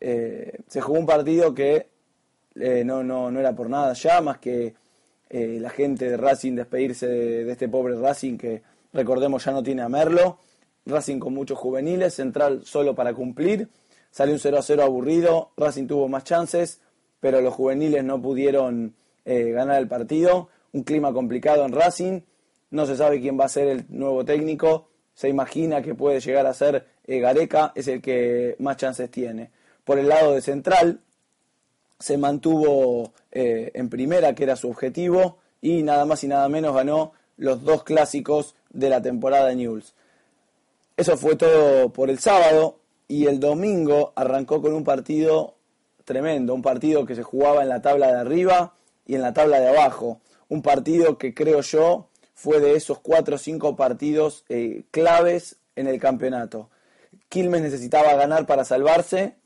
eh, 0.00 0.58
se 0.68 0.80
jugó 0.80 0.98
un 0.98 1.06
partido 1.06 1.54
que 1.54 1.88
eh, 2.60 2.82
no, 2.84 3.02
no, 3.02 3.30
no, 3.30 3.40
era 3.40 3.54
por 3.54 3.68
nada 3.70 3.92
ya, 3.94 4.20
más 4.20 4.38
que 4.38 4.74
la 5.30 5.68
gente 5.68 6.08
de 6.08 6.16
Racing 6.16 6.54
despedirse 6.54 7.06
de, 7.06 7.52
este 7.52 7.68
pobre 7.68 7.94
Racing 8.00 8.38
que 8.38 8.62
recordemos 8.94 9.44
ya 9.44 9.52
no 9.52 9.62
tiene 9.62 9.82
a 9.82 9.88
Merlo 9.90 10.38
Racing 10.88 11.18
con 11.18 11.34
muchos 11.34 11.58
juveniles, 11.58 12.14
Central 12.14 12.62
solo 12.64 12.94
para 12.94 13.12
cumplir. 13.14 13.68
Salió 14.10 14.34
un 14.34 14.40
0 14.40 14.58
a 14.58 14.62
0 14.62 14.82
aburrido, 14.82 15.52
Racing 15.56 15.86
tuvo 15.86 16.08
más 16.08 16.24
chances, 16.24 16.80
pero 17.20 17.40
los 17.40 17.54
juveniles 17.54 18.02
no 18.04 18.20
pudieron 18.20 18.94
eh, 19.24 19.50
ganar 19.50 19.78
el 19.80 19.86
partido. 19.86 20.48
Un 20.72 20.82
clima 20.82 21.12
complicado 21.12 21.64
en 21.64 21.72
Racing, 21.72 22.20
no 22.70 22.86
se 22.86 22.96
sabe 22.96 23.20
quién 23.20 23.38
va 23.38 23.44
a 23.44 23.50
ser 23.50 23.68
el 23.68 23.84
nuevo 23.88 24.24
técnico, 24.24 24.88
se 25.14 25.28
imagina 25.28 25.82
que 25.82 25.94
puede 25.94 26.20
llegar 26.20 26.46
a 26.46 26.54
ser 26.54 26.86
eh, 27.06 27.18
Gareca, 27.20 27.72
es 27.74 27.88
el 27.88 28.00
que 28.00 28.56
más 28.58 28.76
chances 28.76 29.10
tiene. 29.10 29.50
Por 29.84 29.98
el 29.98 30.08
lado 30.08 30.34
de 30.34 30.42
Central, 30.42 31.00
se 31.98 32.16
mantuvo 32.16 33.12
eh, 33.32 33.70
en 33.74 33.88
primera, 33.88 34.34
que 34.34 34.44
era 34.44 34.56
su 34.56 34.68
objetivo, 34.68 35.38
y 35.60 35.82
nada 35.82 36.04
más 36.04 36.22
y 36.24 36.28
nada 36.28 36.48
menos 36.48 36.74
ganó 36.74 37.12
los 37.36 37.62
dos 37.64 37.84
clásicos 37.84 38.54
de 38.70 38.88
la 38.88 39.02
temporada 39.02 39.46
de 39.48 39.56
Newell's. 39.56 39.94
Eso 40.96 41.16
fue 41.16 41.36
todo 41.36 41.92
por 41.92 42.10
el 42.10 42.18
sábado 42.18 42.80
y 43.06 43.26
el 43.26 43.40
domingo 43.40 44.12
arrancó 44.16 44.60
con 44.60 44.74
un 44.74 44.84
partido 44.84 45.54
tremendo, 46.04 46.54
un 46.54 46.62
partido 46.62 47.06
que 47.06 47.14
se 47.14 47.22
jugaba 47.22 47.62
en 47.62 47.68
la 47.68 47.82
tabla 47.82 48.08
de 48.08 48.18
arriba 48.18 48.74
y 49.06 49.14
en 49.14 49.22
la 49.22 49.32
tabla 49.32 49.60
de 49.60 49.68
abajo. 49.68 50.20
Un 50.48 50.62
partido 50.62 51.16
que 51.16 51.34
creo 51.34 51.60
yo 51.60 52.08
fue 52.34 52.60
de 52.60 52.74
esos 52.74 52.98
cuatro 52.98 53.36
o 53.36 53.38
cinco 53.38 53.76
partidos 53.76 54.44
eh, 54.48 54.84
claves 54.90 55.56
en 55.76 55.86
el 55.86 56.00
campeonato. 56.00 56.68
Quilmes 57.28 57.62
necesitaba 57.62 58.14
ganar 58.14 58.46
para 58.46 58.64
salvarse 58.64 59.36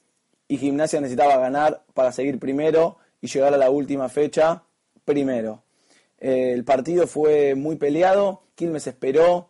y 0.52 0.59
Gimnasia 0.59 1.00
necesitaba 1.00 1.38
ganar 1.38 1.82
para 1.94 2.12
seguir 2.12 2.38
primero 2.38 2.99
y 3.23 3.26
llegar 3.26 3.54
a 3.54 3.56
la 3.56 3.71
última 3.71 4.11
fecha 4.11 4.64
primero. 5.02 5.62
Eh, 6.18 6.52
el 6.52 6.62
partido 6.62 7.06
fue 7.06 7.54
muy 7.54 7.76
peleado, 7.76 8.42
Quilmes 8.54 8.87
esperó, 8.87 9.49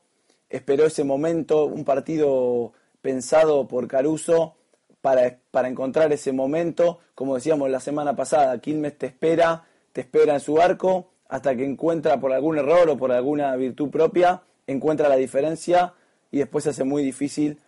esperó 0.48 0.86
ese 0.86 1.02
momento, 1.02 1.64
un 1.64 1.84
partido 1.84 2.72
pensado 3.00 3.66
por 3.66 3.88
Caruso 3.88 4.54
para, 5.00 5.40
para, 5.50 5.66
encontrar 5.66 6.12
ese 6.12 6.30
momento. 6.30 7.00
Como 7.16 7.34
decíamos 7.34 7.68
la 7.68 7.80
semana 7.80 8.14
pasada, 8.14 8.60
Quilmes 8.60 8.96
te 8.96 9.06
espera, 9.06 9.64
te 9.92 10.02
espera 10.02 10.34
en 10.34 10.40
su 10.40 10.60
arco 10.60 11.10
hasta 11.28 11.56
que 11.56 11.64
encuentra 11.64 12.20
por 12.20 12.32
algún 12.32 12.58
error 12.58 12.88
o 12.88 12.96
por 12.96 13.10
alguna 13.10 13.56
virtud 13.56 13.90
propia, 13.90 14.44
encuentra 14.68 15.08
la 15.08 15.16
diferencia 15.16 15.94
y 16.30 16.38
después 16.38 16.62
se 16.62 16.70
hace 16.70 16.84
muy 16.84 17.02
difícil 17.02 17.58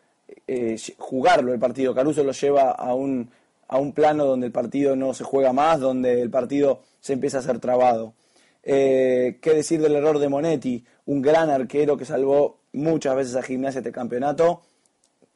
eh, 0.46 0.76
jugarlo 0.98 1.52
el 1.52 1.58
partido. 1.58 1.94
Caruso 1.94 2.24
lo 2.24 2.32
lleva 2.32 2.70
a 2.70 2.94
un, 2.94 3.30
a 3.68 3.78
un 3.78 3.92
plano 3.92 4.24
donde 4.24 4.46
el 4.46 4.52
partido 4.52 4.96
no 4.96 5.14
se 5.14 5.24
juega 5.24 5.52
más, 5.52 5.80
donde 5.80 6.20
el 6.20 6.30
partido 6.30 6.80
se 7.00 7.12
empieza 7.12 7.38
a 7.38 7.42
ser 7.42 7.58
trabado. 7.58 8.14
Eh, 8.62 9.38
¿Qué 9.42 9.52
decir 9.52 9.80
del 9.80 9.94
error 9.94 10.18
de 10.18 10.28
Monetti? 10.28 10.84
Un 11.06 11.20
gran 11.20 11.50
arquero 11.50 11.96
que 11.96 12.04
salvó 12.04 12.60
muchas 12.72 13.14
veces 13.14 13.36
a 13.36 13.42
Gimnasia 13.42 13.80
este 13.80 13.92
campeonato. 13.92 14.62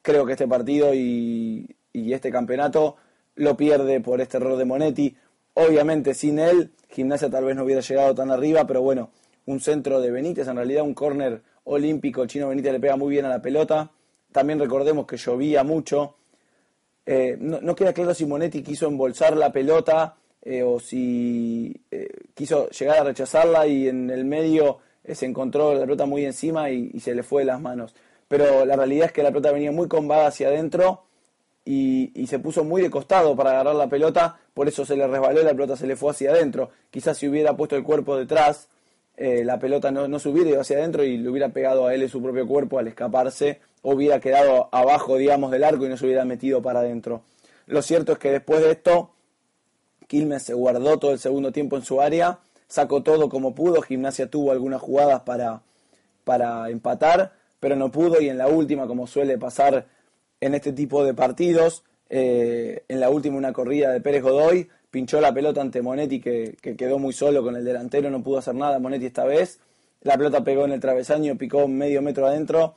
Creo 0.03 0.25
que 0.25 0.33
este 0.33 0.49
partido 0.49 0.95
y, 0.95 1.75
este 1.93 2.31
campeonato 2.31 2.97
lo 3.35 3.57
pierde 3.57 4.01
por 4.01 4.21
este 4.21 4.39
error 4.39 4.57
de 4.57 4.65
Monetti. 4.65 5.17
Obviamente 5.55 6.15
sin 6.15 6.39
él, 6.39 6.73
Gimnasia 6.89 7.29
tal 7.29 7.45
vez 7.45 7.57
no 7.57 7.65
hubiera 7.65 7.83
llegado 7.83 8.15
tan 8.15 8.31
arriba, 8.31 8.67
pero 8.67 8.83
bueno, 8.83 9.11
un 9.47 9.61
centro 9.61 10.01
de 10.01 10.11
Benítez, 10.11 10.49
en 10.49 10.57
realidad 10.57 10.85
un 10.85 10.95
córner 10.95 11.43
olímpico, 11.65 12.27
chino 12.27 12.49
Benítez 12.49 12.73
le 12.73 12.81
pega 12.81 12.97
muy 12.97 13.11
bien 13.11 13.27
a 13.27 13.29
la 13.29 13.43
pelota. 13.43 13.91
También 14.33 14.59
recordemos 14.59 15.07
que 15.07 15.17
llovía 15.17 15.65
mucho. 15.65 16.17
Eh, 17.11 17.39
no, 17.41 17.75
queda 17.75 17.95
claro 17.95 18.13
si 18.13 18.27
Monetti 18.27 18.63
quiso 18.63 18.87
embolsar 18.87 19.35
la 19.35 19.51
pelota 19.51 20.15
eh, 20.43 20.63
o 20.63 20.79
si 20.79 21.75
eh, 21.91 22.09
quiso 22.35 22.69
llegar 22.69 22.99
a 22.99 23.05
rechazarla 23.05 23.67
y 23.67 23.89
en 23.89 24.11
el 24.11 24.27
medio 24.27 24.81
se 25.11 25.25
encontró 25.25 25.73
la 25.73 25.81
pelota 25.81 26.05
muy 26.05 26.27
encima 26.27 26.69
y, 26.69 27.01
se 27.01 27.15
le 27.15 27.23
fue 27.23 27.43
de 27.43 27.47
las 27.47 27.63
manos. 27.63 27.95
Pero 28.29 28.67
la 28.67 28.77
realidad 28.77 29.07
es 29.07 29.13
que 29.13 29.23
la 29.23 29.31
pelota 29.31 29.53
venía 29.53 29.73
muy 29.73 29.89
combada 29.89 30.27
hacia 30.27 30.49
adentro 30.49 31.05
y, 31.65 32.27
se 32.27 32.39
puso 32.41 32.63
muy 32.63 32.83
de 32.83 32.91
costado 32.91 33.35
para 33.35 33.53
agarrar 33.53 33.77
la 33.77 33.89
pelota, 33.89 34.39
por 34.53 34.69
eso 34.69 34.85
se 34.85 34.95
le 34.95 35.07
resbaló 35.07 35.41
y 35.41 35.45
la 35.45 35.53
pelota 35.53 35.77
se 35.77 35.87
le 35.87 35.97
fue 35.97 36.11
hacia 36.11 36.33
adentro. 36.33 36.69
Quizás 36.91 37.17
si 37.17 37.27
hubiera 37.27 37.57
puesto 37.57 37.75
el 37.75 37.85
cuerpo 37.85 38.19
detrás, 38.19 38.69
la 39.17 39.59
pelota 39.59 39.91
no, 39.91 40.07
no 40.09 40.19
se 40.19 40.29
hubiera 40.29 40.51
ido 40.51 40.61
hacia 40.61 40.77
adentro 40.77 41.03
y 41.05 41.17
le 41.17 41.31
hubiera 41.31 41.49
pegado 41.49 41.87
a 41.87 41.95
él 41.95 42.03
en 42.03 42.11
su 42.11 42.23
propio 42.23 42.47
cuerpo 42.47 42.79
al 42.79 42.89
escaparse, 42.89 43.61
hubiera 43.83 44.21
quedado 44.21 44.69
abajo, 44.73 45.17
digamos, 45.17 45.51
del 45.51 45.65
arco 45.65 45.87
y 45.87 45.89
no 45.89 45.97
se 45.97 46.07
hubiera 46.07 46.25
metido 46.25 46.63
para 46.63 46.81
adentro. 46.81 47.23
Lo 47.67 47.83
cierto 47.83 48.13
es 48.13 48.19
que 48.19 48.31
después 48.31 48.61
de 48.61 48.71
esto, 48.71 49.11
Quilmes 50.07 50.43
se 50.43 50.55
guardó 50.55 50.99
todo 50.99 51.13
el 51.13 51.19
segundo 51.19 51.53
tiempo 51.53 51.77
en 51.77 51.85
su 51.85 52.01
área 52.01 52.39
sacó 52.69 53.03
todo 53.03 53.29
como 53.29 53.55
pudo, 53.55 53.83
Gimnasia 53.83 54.31
tuvo 54.31 54.53
algunas 54.53 54.81
jugadas 54.81 55.23
para, 55.23 55.63
para 56.25 56.69
empatar, 56.71 57.33
pero 57.59 57.75
no 57.75 57.91
pudo 57.91 58.21
y 58.21 58.29
en 58.29 58.39
la 58.39 58.47
última, 58.47 58.87
como 58.87 59.07
suele 59.07 59.39
pasar 59.39 59.87
en 60.41 60.55
este 60.55 60.73
tipo 60.73 61.05
de 61.05 61.15
partidos, 61.15 61.83
eh, 62.11 62.85
en 62.89 63.01
la 63.01 63.11
última 63.11 63.37
una 63.37 63.53
corrida 63.53 63.91
de 63.91 64.01
Pérez 64.01 64.23
Godoy, 64.23 64.69
pinchó 64.91 65.21
la 65.21 65.35
pelota 65.35 65.61
ante 65.61 65.83
Monetti 65.83 66.21
que, 66.21 66.57
que, 66.61 66.77
quedó 66.77 66.99
muy 66.99 67.13
solo 67.13 67.43
con 67.43 67.57
el 67.57 67.65
delantero, 67.65 68.11
no 68.11 68.23
pudo 68.23 68.39
hacer 68.39 68.55
nada 68.55 68.79
Monetti 68.79 69.07
esta 69.07 69.25
vez, 69.25 69.59
la 70.03 70.17
pelota 70.17 70.45
pegó 70.45 70.65
en 70.65 70.73
el 70.73 70.81
travesaño, 70.81 71.37
picó 71.37 71.67
medio 71.67 72.03
metro 72.03 72.27
adentro, 72.27 72.77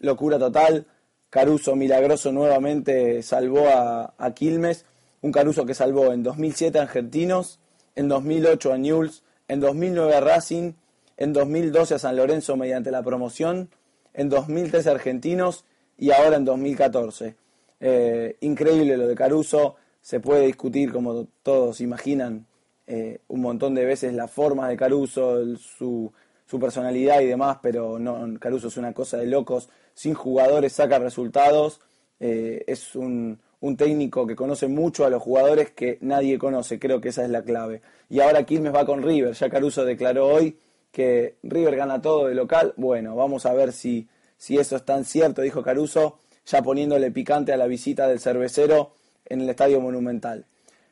locura 0.00 0.38
total, 0.38 0.86
Caruso 1.30 1.76
milagroso 1.76 2.32
nuevamente 2.32 3.22
salvó 3.22 3.68
a, 3.68 4.14
a 4.18 4.34
Quilmes, 4.34 4.84
un 5.22 5.30
Caruso 5.30 5.64
que 5.64 5.74
salvó 5.74 6.12
en 6.12 6.22
2007 6.22 6.78
a 6.78 6.82
Argentinos, 6.82 7.60
en 7.94 8.08
2008 8.08 8.72
a 8.72 8.78
Newell's, 8.78 9.22
en 9.46 9.60
2009 9.60 10.14
a 10.14 10.20
Racing, 10.20 10.72
en 11.16 11.32
2012 11.32 11.94
a 11.94 11.98
San 11.98 12.16
Lorenzo 12.16 12.56
mediante 12.56 12.90
la 12.90 13.02
promoción, 13.02 13.70
en 14.14 14.28
2013 14.28 14.88
a 14.88 14.92
Argentinos 14.92 15.64
y 15.96 16.10
ahora 16.10 16.36
en 16.36 16.44
2014. 16.44 17.36
Eh, 17.80 18.36
increíble 18.40 18.96
lo 18.96 19.06
de 19.06 19.14
Caruso, 19.14 19.76
se 20.00 20.20
puede 20.20 20.46
discutir 20.46 20.92
como 20.92 21.26
todos 21.42 21.80
imaginan 21.80 22.46
eh, 22.86 23.20
un 23.28 23.40
montón 23.40 23.74
de 23.74 23.84
veces 23.84 24.14
la 24.14 24.28
forma 24.28 24.68
de 24.68 24.76
Caruso, 24.76 25.56
su, 25.56 26.12
su, 26.50 26.58
personalidad 26.58 27.20
y 27.20 27.26
demás, 27.26 27.58
pero 27.62 27.98
no, 27.98 28.38
Caruso 28.38 28.68
es 28.68 28.76
una 28.76 28.92
cosa 28.92 29.18
de 29.18 29.26
locos, 29.26 29.68
sin 29.94 30.14
jugadores 30.14 30.72
saca 30.72 30.98
resultados, 30.98 31.80
eh, 32.18 32.64
es 32.66 32.94
un, 32.96 33.38
un 33.60 33.76
técnico 33.76 34.26
que 34.26 34.34
conoce 34.34 34.68
mucho 34.68 35.04
a 35.04 35.10
los 35.10 35.22
jugadores 35.22 35.70
que 35.70 35.98
nadie 36.00 36.38
conoce, 36.38 36.78
creo 36.78 37.00
que 37.00 37.10
esa 37.10 37.24
es 37.24 37.30
la 37.30 37.42
clave. 37.42 37.82
Y 38.08 38.20
ahora 38.20 38.44
Quilmes 38.44 38.74
va 38.74 38.86
con 38.86 39.02
River, 39.02 39.34
ya 39.34 39.50
Caruso 39.50 39.84
declaró 39.84 40.26
hoy 40.28 40.58
que 40.90 41.36
River 41.42 41.76
gana 41.76 42.02
todo 42.02 42.26
de 42.26 42.34
local, 42.34 42.74
bueno, 42.76 43.14
vamos 43.14 43.46
a 43.46 43.52
ver 43.52 43.72
si, 43.72 44.08
si 44.36 44.58
eso 44.58 44.76
es 44.76 44.84
tan 44.84 45.04
cierto, 45.04 45.42
dijo 45.42 45.62
Caruso, 45.62 46.18
ya 46.46 46.62
poniéndole 46.62 47.10
picante 47.10 47.52
a 47.52 47.56
la 47.56 47.66
visita 47.66 48.08
del 48.08 48.18
cervecero 48.18 48.94
en 49.26 49.42
el 49.42 49.50
Estadio 49.50 49.80
Monumental. 49.80 50.46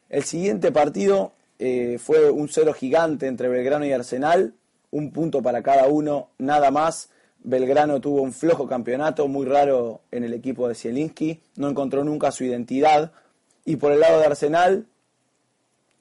El 0.08 0.22
siguiente 0.22 0.70
partido 0.72 1.32
eh, 1.58 1.98
fue 1.98 2.30
un 2.30 2.48
cero 2.48 2.72
gigante 2.72 3.26
entre 3.26 3.48
Belgrano 3.48 3.84
y 3.84 3.92
Arsenal, 3.92 4.54
un 4.90 5.12
punto 5.12 5.42
para 5.42 5.62
cada 5.62 5.86
uno, 5.88 6.30
nada 6.38 6.70
más. 6.70 7.10
Belgrano 7.40 8.00
tuvo 8.00 8.22
un 8.22 8.32
flojo 8.32 8.66
campeonato, 8.66 9.28
muy 9.28 9.46
raro 9.46 10.00
en 10.10 10.24
el 10.24 10.34
equipo 10.34 10.68
de 10.68 10.74
Zielinski, 10.74 11.40
no 11.56 11.68
encontró 11.68 12.04
nunca 12.04 12.32
su 12.32 12.44
identidad. 12.44 13.12
Y 13.64 13.76
por 13.76 13.92
el 13.92 14.00
lado 14.00 14.18
de 14.18 14.26
Arsenal, 14.26 14.86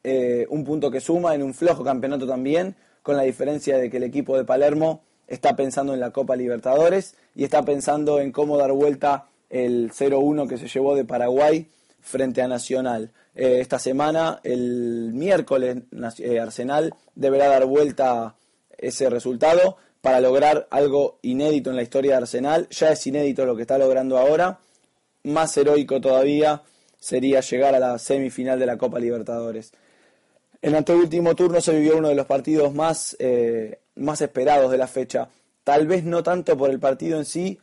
eh, 0.03 0.48
un 0.50 0.63
punto 0.63 0.89
que 0.89 1.01
suma 1.01 1.36
en 1.36 1.44
un 1.44 1.53
flojo 1.53 1.84
campeonato 1.84 2.27
también, 2.27 2.75
con 3.03 3.15
la 3.15 3.24
diferencia 3.24 3.77
de 3.77 3.89
que 3.89 3.98
el 3.98 4.03
equipo 4.03 4.38
de 4.38 4.46
Palermo 4.46 5.01
está 5.27 5.56
pensando 5.56 5.94
en 5.94 6.00
la 6.00 6.12
Copa 6.12 6.36
Libertadores 6.36 7.15
y 7.36 7.44
está 7.44 7.63
pensando 7.63 8.20
en 8.20 8.32
cómo 8.32 8.58
dar 8.58 8.72
vuelta 8.72 9.27
el 9.50 9.91
0-1 9.91 10.48
que 10.48 10.58
se 10.58 10.67
llevó 10.67 10.96
de 10.96 11.06
Paraguay 11.06 11.67
frente 12.01 12.41
a 12.41 12.48
Nacional. 12.48 13.12
Eh, 13.36 13.60
esta 13.60 13.79
semana, 13.79 14.39
el 14.44 15.12
miércoles, 15.13 15.77
eh, 16.20 16.39
Arsenal 16.39 16.94
deberá 17.15 17.48
dar 17.48 17.65
vuelta 17.65 18.36
ese 18.77 19.10
resultado 19.10 19.77
para 20.01 20.19
lograr 20.19 20.67
algo 20.69 21.19
inédito 21.22 21.69
en 21.69 21.75
la 21.75 21.81
historia 21.81 22.12
de 22.12 22.17
Arsenal. 22.17 22.67
Ya 22.69 22.91
es 22.91 23.07
inédito 23.07 23.46
lo 23.46 23.55
que 23.55 23.63
está 23.63 23.77
logrando 23.77 24.17
ahora. 24.17 24.60
más 25.24 25.57
heroico 25.57 26.00
todavía 26.00 26.63
sería 27.00 27.41
llegar 27.41 27.75
a 27.75 27.79
la 27.79 28.00
semifinal 28.00 28.60
de 28.60 28.65
la 28.65 28.77
Copa 28.77 29.00
Libertadores. 29.00 29.74
En 30.62 30.72
el 30.72 30.77
anteúltimo 30.77 31.36
turno 31.36 31.62
se 31.62 31.74
vivió 31.74 31.98
uno 31.98 32.10
de 32.10 32.15
los 32.15 32.25
partidos 32.25 32.74
más, 32.74 33.15
eh, 33.19 33.79
más 33.96 34.22
esperados 34.22 34.72
de 34.72 34.77
la 34.77 34.88
fecha. 34.88 35.29
Tal 35.63 35.86
vez 35.86 36.03
no 36.03 36.24
tanto 36.24 36.57
por 36.57 36.69
el 36.69 36.79
partido 36.79 37.17
en 37.17 37.25
sí, 37.25 37.60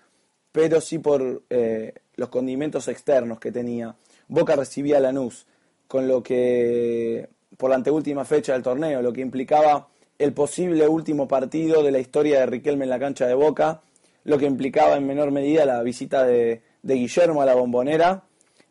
pero 0.53 0.81
sí 0.81 0.99
por 0.99 1.43
eh, 1.51 1.95
los 2.17 2.29
condimentos 2.29 2.87
externos 2.89 3.41
que 3.41 3.51
tenía. 3.51 3.97
Boca 4.29 4.55
recibía 4.55 4.99
a 4.99 5.01
Lanús, 5.01 5.47
con 5.89 6.07
lo 6.07 6.23
que, 6.23 7.29
por 7.57 7.71
la 7.71 7.77
anteúltima 7.77 8.25
fecha 8.25 8.53
del 8.53 8.63
torneo, 8.63 9.03
lo 9.03 9.13
que 9.13 9.21
implicaba 9.21 9.89
el 10.19 10.33
posible 10.33 10.89
último 10.89 11.29
partido 11.29 11.83
de 11.83 11.91
la 11.91 11.99
historia 11.99 12.41
de 12.41 12.47
Riquelme 12.47 12.85
en 12.85 12.91
la 12.91 12.99
cancha 12.99 13.27
de 13.27 13.35
Boca, 13.35 13.83
lo 14.25 14.39
que 14.39 14.47
implicaba 14.47 14.97
en 14.97 15.07
menor 15.07 15.31
medida 15.31 15.65
la 15.65 15.83
visita 15.83 16.25
de, 16.25 16.63
Guillermo 16.83 17.43
a 17.43 17.47
la 17.47 17.55
bombonera, 17.55 18.25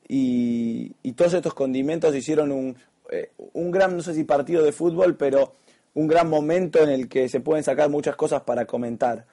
y, 0.07 0.93
todos 1.13 1.33
estos 1.33 1.53
condimentos 1.53 2.15
hicieron 2.15 2.51
un, 2.51 2.75
eh, 3.11 3.31
un 3.53 3.71
gran, 3.71 3.95
no 3.95 4.03
sé 4.03 4.13
si 4.13 4.23
partido 4.23 4.63
de 4.63 4.71
fútbol, 4.71 5.15
pero 5.15 5.53
un 5.93 6.07
gran 6.07 6.29
momento 6.29 6.79
en 6.79 6.89
el 6.89 7.07
que 7.07 7.29
se 7.29 7.39
pueden 7.39 7.63
sacar 7.63 7.89
muchas 7.89 8.15
cosas 8.15 8.41
para 8.41 8.65
comentar. 8.65 9.25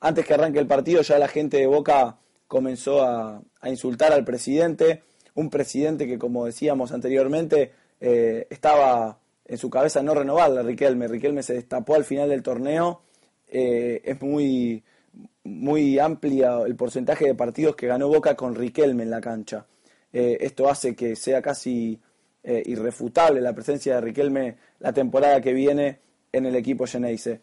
Antes 0.00 0.26
que 0.26 0.34
arranque 0.34 0.58
el 0.58 0.66
partido 0.66 1.02
ya 1.02 1.18
la 1.18 1.28
gente 1.28 1.58
de 1.58 1.66
Boca 1.66 2.16
comenzó 2.48 3.02
a, 3.02 3.42
insultar 3.64 4.12
al 4.12 4.24
presidente, 4.24 5.02
un 5.34 5.50
presidente 5.50 6.06
que 6.06 6.18
como 6.18 6.46
decíamos 6.46 6.92
anteriormente 6.92 7.72
eh, 8.00 8.46
estaba 8.50 9.18
en 9.46 9.58
su 9.58 9.70
cabeza 9.70 10.02
no 10.02 10.14
renovarla 10.14 10.62
Riquelme. 10.62 11.08
Riquelme 11.08 11.42
se 11.42 11.54
destapó 11.54 11.94
al 11.94 12.04
final 12.04 12.28
del 12.28 12.42
torneo. 12.42 13.02
Eh, 13.48 14.02
es 14.04 14.20
muy, 14.20 14.82
muy 15.44 15.98
amplia 15.98 16.60
el 16.66 16.74
porcentaje 16.76 17.26
de 17.26 17.34
partidos 17.34 17.76
que 17.76 17.86
ganó 17.86 18.08
Boca 18.08 18.34
con 18.34 18.54
Riquelme 18.54 19.04
en 19.04 19.10
la 19.10 19.20
cancha. 19.20 19.66
Eh, 20.12 20.38
esto 20.40 20.68
hace 20.68 20.94
que 20.94 21.16
sea 21.16 21.42
casi 21.42 22.00
irrefutable 22.48 23.40
la 23.40 23.52
presencia 23.52 23.96
de 23.96 24.00
Riquelme 24.02 24.56
la 24.78 24.92
temporada 24.92 25.40
que 25.40 25.52
viene 25.52 25.98
en 26.30 26.46
el 26.46 26.54
equipo 26.54 26.86
Geneise. 26.86 27.40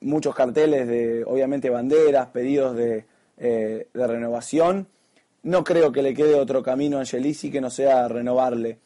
muchos 0.00 0.34
carteles 0.34 0.88
de, 0.88 1.24
obviamente, 1.26 1.68
banderas, 1.68 2.28
pedidos 2.28 2.74
de, 2.74 3.04
de 3.36 4.06
renovación 4.06 4.88
no 5.42 5.64
creo 5.64 5.92
que 5.92 6.02
le 6.02 6.14
quede 6.14 6.34
otro 6.34 6.62
camino 6.62 6.96
a 6.98 7.00
Angelici 7.00 7.50
que 7.50 7.60
no 7.60 7.70
sea 7.70 8.08
renovarle. 8.08 8.78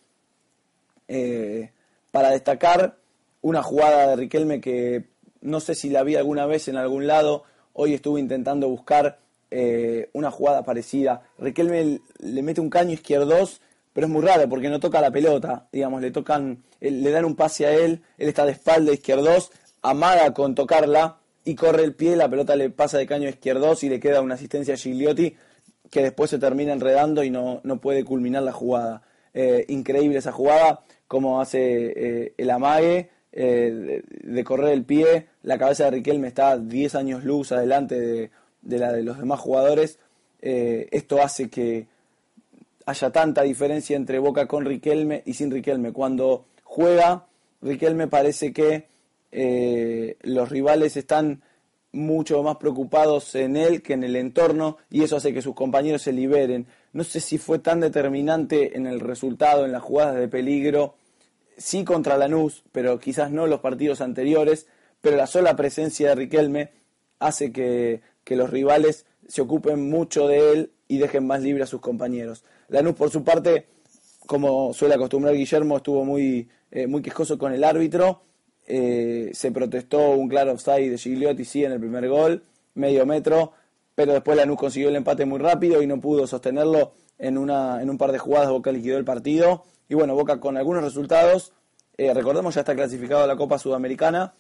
Eh, 1.09 1.71
para 2.11 2.31
destacar 2.31 2.99
una 3.41 3.63
jugada 3.63 4.09
de 4.09 4.17
Riquelme 4.17 4.61
que 4.61 5.05
no 5.41 5.61
sé 5.61 5.75
si 5.75 5.91
la 5.91 6.03
vi 6.03 6.17
alguna 6.17 6.47
vez 6.47 6.69
en 6.69 6.77
algún 6.77 7.07
lado, 7.07 7.45
hoy 7.73 7.95
estuve 7.95 8.21
intentando 8.21 8.69
buscar 8.69 9.19
eh, 9.51 10.09
una 10.13 10.31
jugada 10.31 10.65
parecida. 10.65 11.23
Riquelme 11.39 12.01
le 12.19 12.43
mete 12.43 12.61
un 12.61 12.71
caño 12.71 12.93
izquierdos, 12.93 13.61
pero 13.93 14.07
es 14.07 14.13
muy 14.13 14.23
raro 14.23 14.49
porque 14.49 14.69
no 14.69 14.81
toca 14.81 15.01
la 15.01 15.11
pelota, 15.11 15.69
digamos, 15.73 16.01
le 16.01 16.11
tocan, 16.11 16.63
le 16.81 17.11
dan 17.11 17.25
un 17.25 17.37
pase 17.37 17.67
a 17.67 17.73
él, 17.73 18.03
él 18.19 18.29
está 18.29 18.47
de 18.47 18.53
espalda 18.53 18.93
izquierdos, 18.93 19.51
amaga 19.83 20.33
con 20.33 20.55
tocarla 20.55 21.19
y 21.45 21.55
corre 21.55 21.85
el 21.85 21.95
pie, 21.95 22.17
la 22.17 22.29
pelota 22.29 22.57
le 22.57 22.71
pasa 22.71 22.99
de 22.99 23.07
caño 23.07 23.29
izquierdos 23.29 23.83
y 23.83 23.89
le 23.89 24.01
queda 24.01 24.21
una 24.21 24.35
asistencia 24.35 24.75
a 24.75 24.77
Gigliotti 24.77 25.37
que 25.91 26.03
después 26.03 26.31
se 26.31 26.39
termina 26.39 26.73
enredando 26.73 27.23
y 27.23 27.31
no, 27.31 27.61
no 27.65 27.79
puede 27.79 28.05
culminar 28.05 28.43
la 28.45 28.53
jugada. 28.53 29.03
Eh, 29.35 29.65
increíble 29.69 30.19
esa 30.19 30.33
jugada, 30.33 30.83
como 31.09 31.41
hace 31.41 31.59
eh, 31.61 32.35
el 32.37 32.51
amague 32.51 33.09
eh, 33.33 34.03
de, 34.23 34.45
correr 34.45 34.73
el 34.73 34.85
pie. 34.85 35.29
La 35.43 35.59
cabeza 35.59 35.85
de 35.85 35.93
Riquelme 35.93 36.29
está 36.29 36.59
10 36.59 36.95
años 36.97 37.25
luz 37.25 37.53
adelante 37.53 37.99
de, 37.99 38.31
de 38.61 38.79
la 38.79 38.93
de 38.93 39.03
los 39.03 39.19
demás 39.19 39.41
jugadores. 39.41 39.99
esto 40.41 41.23
hace 41.23 41.49
que 41.49 41.87
haya 42.85 43.11
tanta 43.11 43.43
diferencia 43.43 43.97
entre 43.97 44.19
Boca 44.19 44.47
con 44.47 44.65
Riquelme 44.65 45.23
y 45.25 45.35
sin 45.35 45.51
Riquelme. 45.51 45.93
Cuando 45.93 46.45
juega, 46.65 47.27
Riquelme 47.63 48.09
parece 48.09 48.53
que 48.53 48.87
los 50.25 50.51
rivales 50.51 50.97
están 50.97 51.43
mucho 51.93 52.43
más 52.43 52.57
preocupados 52.57 53.35
en 53.35 53.57
él 53.57 53.83
que 53.83 53.93
en 53.95 54.03
el 54.03 54.17
entorno 54.17 54.79
y 54.91 55.03
eso 55.03 55.17
hace 55.17 55.33
que 55.33 55.43
sus 55.43 55.55
compañeros 55.55 56.03
se 56.03 56.13
liberen. 56.13 56.67
No 56.93 57.05
sé 57.05 57.21
si 57.21 57.39
fue 57.39 57.59
tan 57.59 57.81
determinante 57.81 58.77
en 58.77 58.87
el 58.87 59.01
resultado, 59.01 59.65
en 59.65 59.73
las 59.73 59.83
jugadas 59.83 60.17
de 60.17 60.29
peligro, 60.29 60.95
sí 61.57 61.85
contra 61.85 62.17
Lanús, 62.17 62.65
pero 62.73 62.99
quizás 62.99 63.31
no 63.31 63.47
los 63.47 63.61
partidos 63.61 64.01
anteriores, 64.01 64.67
pero 65.01 65.17
la 65.17 65.27
sola 65.27 65.57
presencia 65.57 66.11
de 66.11 66.15
Riquelme 66.15 66.71
hace 67.19 67.53
que, 67.53 68.01
los 68.27 68.51
rivales 68.51 69.05
se 69.29 69.43
ocupen 69.43 69.91
mucho 69.91 70.27
de 70.27 70.53
él 70.53 70.71
y 70.89 70.99
dejen 70.99 71.27
más 71.27 71.43
libre 71.43 71.65
a 71.65 71.67
sus 71.67 71.81
compañeros. 71.81 72.45
Lanús, 72.69 72.95
por 72.95 73.11
su 73.11 73.25
parte, 73.25 73.67
como 74.27 74.73
suele 74.73 74.95
acostumbrar 74.95 75.35
Guillermo, 75.35 75.77
estuvo 75.79 76.05
muy, 76.05 76.49
eh, 76.71 76.87
muy 76.87 77.03
quejoso 77.03 77.37
con 77.37 77.53
el 77.53 77.63
árbitro 77.65 78.23
eh, 78.67 79.31
se 79.35 79.51
protestó 79.51 80.11
un 80.11 80.29
claro 80.29 80.53
offside 80.53 80.91
de 80.91 80.99
Gigliotti, 80.99 81.45
sí, 81.45 81.65
en 81.65 81.73
el 81.73 81.81
primer 81.81 82.09
gol, 82.09 82.43
medio 82.75 83.05
metro, 83.07 83.53
pero 84.03 84.15
después 84.15 84.37
Lanús 84.37 84.59
consiguió 84.59 84.89
el 84.89 84.97
empate 84.97 85.25
muy 85.27 85.39
rápido 85.39 85.81
y 85.81 85.87
no 85.87 86.01
pudo 86.01 86.27
sostenerlo 86.27 86.93
en, 87.21 87.39
una, 87.39 87.81
en 87.81 87.89
un 87.89 87.99
par 87.99 88.11
de 88.11 88.19
jugadas, 88.19 88.51
Boca 88.51 88.73
liquidó 88.73 88.99
el 88.99 89.05
partido. 89.05 89.63
Y 89.89 89.95
bueno, 89.95 90.17
Boca 90.17 90.41
con 90.41 90.57
algunos 90.57 90.83
resultados, 90.83 91.53
eh, 91.97 92.13
recordemos 92.13 92.57
ya 92.57 92.63
está 92.63 92.75
clasificado 92.75 93.23
a 93.23 93.29
la 93.29 93.37
Copa 93.37 93.61
Sudamericana, 93.61 94.35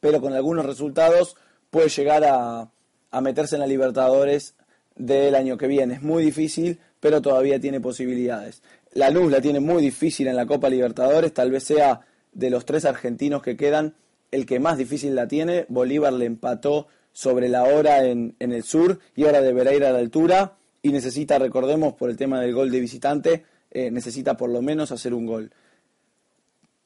pero 0.00 0.20
con 0.20 0.34
algunos 0.34 0.66
resultados 0.66 1.34
puede 1.70 1.88
llegar 1.88 2.24
a, 2.24 2.68
a 3.10 3.20
meterse 3.22 3.56
en 3.56 3.60
la 3.60 3.66
Libertadores 3.66 4.54
del 4.96 5.34
año 5.34 5.56
que 5.56 5.66
viene. 5.66 5.94
Es 5.94 6.02
muy 6.02 6.22
difícil, 6.22 6.78
pero 7.00 7.22
todavía 7.22 7.58
tiene 7.58 7.80
posibilidades. 7.80 8.62
La 8.92 9.08
Luz 9.08 9.32
la 9.32 9.40
tiene 9.40 9.60
muy 9.60 9.82
difícil 9.82 10.28
en 10.28 10.36
la 10.36 10.44
Copa 10.44 10.68
Libertadores, 10.68 11.32
tal 11.32 11.50
vez 11.50 11.64
sea 11.64 12.02
de 12.32 12.50
los 12.50 12.66
tres 12.66 12.84
argentinos 12.84 13.40
que 13.40 13.56
quedan, 13.56 13.94
el 14.30 14.44
que 14.44 14.60
más 14.60 14.76
difícil 14.76 15.14
la 15.14 15.26
tiene. 15.26 15.64
Bolívar 15.70 16.12
le 16.12 16.26
empató 16.26 16.88
sobre 17.18 17.48
la 17.48 17.64
hora 17.64 18.06
en, 18.06 18.36
en 18.38 18.52
el 18.52 18.62
sur 18.62 19.00
y 19.16 19.24
ahora 19.24 19.40
deberá 19.40 19.74
ir 19.74 19.84
a 19.84 19.90
la 19.90 19.98
altura 19.98 20.52
y 20.82 20.92
necesita, 20.92 21.36
recordemos, 21.36 21.94
por 21.94 22.10
el 22.10 22.16
tema 22.16 22.40
del 22.40 22.54
gol 22.54 22.70
de 22.70 22.78
visitante, 22.78 23.44
eh, 23.72 23.90
necesita 23.90 24.36
por 24.36 24.50
lo 24.50 24.62
menos 24.62 24.92
hacer 24.92 25.12
un 25.12 25.26
gol. 25.26 25.50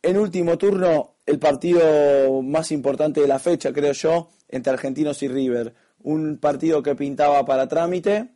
En 0.01 0.17
último 0.17 0.57
turno, 0.57 1.17
el 1.27 1.39
partido 1.39 2.41
más 2.41 2.73
importante 2.73 3.21
de 3.21 3.29
la 3.29 3.39
fecha, 3.39 3.75
creo 3.75 3.93
yo, 3.93 4.31
entre 4.49 4.73
Argentinos 4.73 5.23
y 5.23 5.29
River. 5.29 5.75
Un 6.03 6.39
partido 6.39 6.83
que 6.83 6.95
pintaba 6.95 7.45
para 7.45 7.69
trámite, 7.69 8.31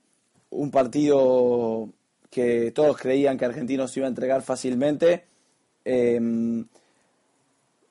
un 0.51 0.71
partido 0.71 1.89
que 2.29 2.73
todos 2.73 2.99
creían 2.99 3.39
que 3.39 3.47
Argentinos 3.47 3.97
iba 3.97 4.05
a 4.05 4.11
entregar 4.11 4.43
fácilmente. 4.43 5.25
Em, 5.83 6.67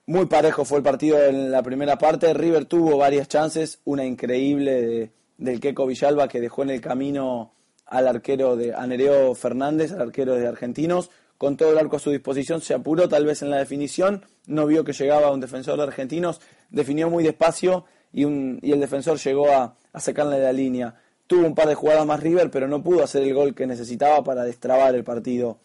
muy 0.07 0.27
parejo 0.27 0.65
fue 0.65 0.77
el 0.77 0.83
partido 0.83 1.23
en 1.23 1.51
la 1.51 1.63
primera 1.63 1.97
parte. 1.97 2.33
River 2.33 2.65
tuvo 2.65 2.97
varias 2.97 3.27
chances, 3.27 3.79
una 3.85 4.05
increíble 4.05 5.11
del 5.37 5.59
Queco 5.59 5.85
Villalba 5.87 6.27
que 6.27 6.39
dejó 6.39 6.63
en 6.63 6.69
el 6.69 6.81
camino 6.81 7.53
al 7.87 8.07
arquero 8.07 8.55
de 8.55 8.73
Anereo 8.73 9.33
Fernández, 9.35 9.91
al 9.91 10.01
arquero 10.01 10.35
de 10.35 10.47
Argentinos, 10.47 11.09
con 11.37 11.57
todo 11.57 11.71
el 11.71 11.77
arco 11.77 11.97
a 11.97 11.99
su 11.99 12.11
disposición, 12.11 12.61
se 12.61 12.73
apuró 12.73 13.09
tal 13.09 13.25
vez 13.25 13.41
en 13.41 13.49
la 13.49 13.57
definición, 13.57 14.25
no 14.47 14.65
vio 14.65 14.83
que 14.83 14.93
llegaba 14.93 15.31
un 15.31 15.41
defensor 15.41 15.77
de 15.77 15.83
Argentinos, 15.83 16.39
definió 16.69 17.09
muy 17.09 17.23
despacio 17.23 17.85
y, 18.13 18.23
el 18.23 18.79
defensor 18.79 19.17
llegó 19.17 19.51
a, 19.51 19.75
a 19.91 19.99
sacarle 19.99 20.39
la 20.39 20.53
línea. 20.53 20.95
Tuvo 21.27 21.45
un 21.45 21.55
par 21.55 21.67
de 21.67 21.75
jugadas 21.75 22.05
más 22.05 22.21
River, 22.21 22.49
pero 22.51 22.67
no 22.67 22.83
pudo 22.83 23.03
hacer 23.03 23.23
el 23.23 23.33
gol 23.33 23.53
que 23.53 23.67
necesitaba 23.67 24.23
para 24.23 24.43
destrabar 24.43 24.95
el 24.95 25.03
partido. 25.03 25.57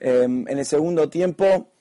Em, 0.00 0.46
en 0.48 0.58
el 0.58 0.66
segundo 0.66 1.08
tiempo, 1.08 1.71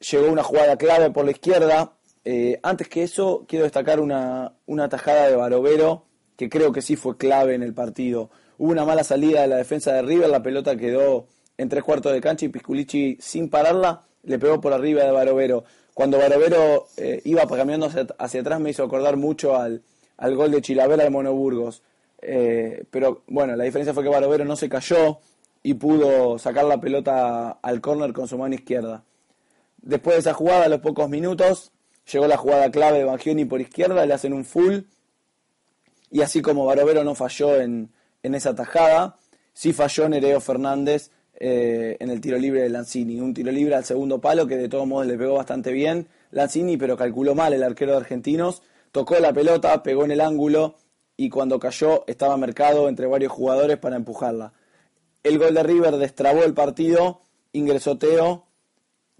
llegó 0.00 0.30
una 0.30 0.42
jugada 0.42 0.76
clave 0.76 1.10
por 1.10 1.24
la 1.24 1.30
izquierda. 1.30 1.92
Eh, 2.24 2.58
antes 2.62 2.88
que 2.88 3.02
eso, 3.02 3.44
quiero 3.46 3.64
destacar 3.64 4.00
una, 4.00 4.52
una 4.66 4.88
tajada 4.88 5.28
de 5.28 5.36
Barovero, 5.36 6.04
que 6.36 6.48
creo 6.48 6.72
que 6.72 6.82
sí 6.82 6.96
fue 6.96 7.16
clave 7.16 7.54
en 7.54 7.62
el 7.62 7.74
partido. 7.74 8.30
Hubo 8.58 8.72
una 8.72 8.84
mala 8.84 9.04
salida 9.04 9.42
de 9.42 9.48
la 9.48 9.56
defensa 9.56 9.92
de 9.92 10.02
River, 10.02 10.28
la 10.28 10.42
pelota 10.42 10.76
quedó 10.76 11.26
en 11.58 11.68
tres 11.68 11.84
cuartos 11.84 12.12
de 12.12 12.20
cancha 12.20 12.46
y 12.46 12.48
Pisculici, 12.48 13.16
sin 13.20 13.48
pararla, 13.48 14.04
le 14.22 14.38
pegó 14.38 14.60
por 14.60 14.72
arriba 14.72 15.04
de 15.04 15.10
Barovero. 15.10 15.64
Cuando 15.94 16.18
Barovero 16.18 16.88
eh, 16.96 17.22
iba 17.24 17.46
caminando 17.46 17.86
hacia, 18.18 18.40
atrás 18.40 18.60
me 18.60 18.70
hizo 18.70 18.84
acordar 18.84 19.16
mucho 19.16 19.56
al, 19.56 19.82
al 20.18 20.36
gol 20.36 20.50
de 20.50 20.60
Chilavera 20.60 21.04
de 21.04 21.10
Monoburgos. 21.10 21.82
Eh, 22.20 22.84
pero 22.90 23.22
bueno, 23.28 23.56
la 23.56 23.64
diferencia 23.64 23.94
fue 23.94 24.02
que 24.02 24.10
Barovero 24.10 24.44
no 24.44 24.56
se 24.56 24.68
cayó 24.68 25.20
y 25.62 25.74
pudo 25.74 26.38
sacar 26.38 26.64
la 26.64 26.80
pelota 26.80 27.50
al 27.62 27.80
córner 27.80 28.12
con 28.12 28.28
su 28.28 28.36
mano 28.36 28.54
izquierda. 28.54 29.04
Después 29.86 30.16
de 30.16 30.20
esa 30.20 30.34
jugada, 30.34 30.64
a 30.64 30.68
los 30.68 30.80
pocos 30.80 31.08
minutos, 31.08 31.70
llegó 32.12 32.26
la 32.26 32.36
jugada 32.36 32.72
clave 32.72 32.98
de 32.98 33.04
Bagioni 33.04 33.44
por 33.44 33.60
izquierda, 33.60 34.04
le 34.04 34.14
hacen 34.14 34.32
un 34.32 34.44
full. 34.44 34.80
Y 36.10 36.22
así 36.22 36.42
como 36.42 36.66
Barovero 36.66 37.04
no 37.04 37.14
falló 37.14 37.60
en, 37.60 37.92
esa 38.24 38.52
tajada, 38.52 39.16
sí 39.52 39.72
falló 39.72 40.08
Nereo 40.08 40.40
Fernández 40.40 41.12
eh, 41.38 41.96
en 42.00 42.10
el 42.10 42.20
tiro 42.20 42.36
libre 42.36 42.62
de 42.62 42.68
Lanzini. 42.68 43.20
Un 43.20 43.32
tiro 43.32 43.52
libre 43.52 43.76
al 43.76 43.84
segundo 43.84 44.20
palo 44.20 44.48
que 44.48 44.56
de 44.56 44.68
todos 44.68 44.88
modos 44.88 45.06
le 45.06 45.16
pegó 45.16 45.34
bastante 45.34 45.70
bien 45.70 46.08
Lanzini, 46.32 46.76
pero 46.76 46.96
calculó 46.96 47.36
mal 47.36 47.52
el 47.52 47.62
arquero 47.62 47.92
de 47.92 47.98
Argentinos. 47.98 48.62
Tocó 48.90 49.20
la 49.20 49.32
pelota, 49.32 49.84
pegó 49.84 50.04
en 50.04 50.10
el 50.10 50.20
ángulo 50.20 50.74
y 51.16 51.30
cuando 51.30 51.60
cayó 51.60 52.02
estaba 52.08 52.36
marcado 52.36 52.88
entre 52.88 53.06
varios 53.06 53.30
jugadores 53.30 53.76
para 53.76 53.94
empujarla. 53.94 54.52
El 55.22 55.38
gol 55.38 55.54
de 55.54 55.62
River 55.62 55.96
destrabó 55.98 56.42
el 56.42 56.54
partido, 56.54 57.20
ingresó 57.52 57.98
Teo, 57.98 58.45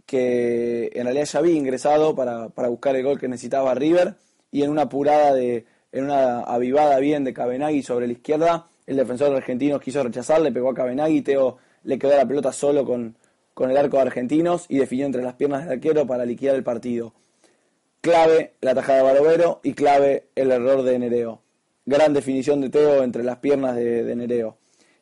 que 0.07 0.91
en 0.95 1.05
realidad 1.05 1.27
ya 1.27 1.39
había 1.41 1.55
ingresado 1.57 2.15
para, 2.15 2.49
para 2.49 2.69
buscar 2.69 2.97
el 2.97 3.03
gol 3.03 3.19
que 3.19 3.29
necesitaba 3.29 3.75
River, 3.75 4.15
y 4.51 4.63
en 4.63 4.71
una 4.71 4.83
apurada 4.83 5.35
de, 5.35 5.67
en 5.93 6.05
una 6.05 6.41
avivada 6.41 6.99
bien 6.99 7.25
de 7.25 7.35
Cabenagui 7.35 7.83
sobre 7.83 8.07
la 8.07 8.13
izquierda, 8.13 8.69
el 8.87 8.97
defensor 8.97 9.35
argentino 9.35 9.81
quiso 9.81 10.03
rechazar, 10.03 10.41
le 10.41 10.53
pegó 10.53 10.71
a 10.71 10.75
Cabenagui, 10.75 11.23
Teo 11.23 11.59
le 11.83 11.99
quedó 11.99 12.17
la 12.17 12.27
pelota 12.27 12.53
solo 12.53 12.85
con, 12.85 13.17
con 13.55 13.71
el 13.71 13.77
arco 13.77 13.97
de 13.97 14.03
argentinos 14.03 14.67
y 14.69 14.79
definió 14.79 15.07
entre 15.07 15.23
las 15.23 15.35
piernas 15.35 15.65
del 15.65 15.73
arquero 15.73 16.07
para 16.07 16.25
liquidar 16.25 16.57
el 16.57 16.63
partido. 16.63 17.15
Clave 18.01 18.53
la 18.61 18.75
tajada 18.75 18.99
de 18.99 19.05
Barovero 19.05 19.61
y 19.63 19.73
clave 19.73 20.29
el 20.37 20.53
error 20.53 20.83
de 20.83 20.99
Nereo. 20.99 21.41
Gran 21.85 22.13
definición 22.13 22.61
de 22.61 22.69
Teo 22.69 23.03
entre 23.03 23.25
las 23.25 23.39
piernas 23.39 23.77
de, 23.77 24.15
Nereo. 24.15 24.59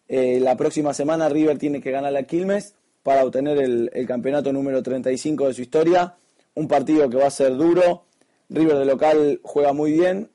Eh, 0.09 0.39
la 0.41 0.57
próxima 0.57 0.95
semana 0.95 1.29
River 1.29 1.59
tiene 1.59 1.81
que 1.81 1.91
ganar 1.91 2.17
a 2.17 2.23
Quilmes 2.23 2.75
para 3.05 3.23
obtener 3.25 3.59
el, 3.59 4.07
campeonato 4.09 4.53
número 4.53 4.83
35 4.83 5.47
de 5.47 5.55
su 5.55 5.63
historia. 5.63 6.17
Un 6.55 6.67
partido 6.67 7.09
que 7.09 7.19
va 7.19 7.27
a 7.27 7.31
ser 7.31 7.55
duro. 7.55 8.07
River 8.49 8.79
de 8.79 8.85
local 8.87 9.41
juega 9.43 9.73
muy 9.73 9.93
bien, 9.93 10.31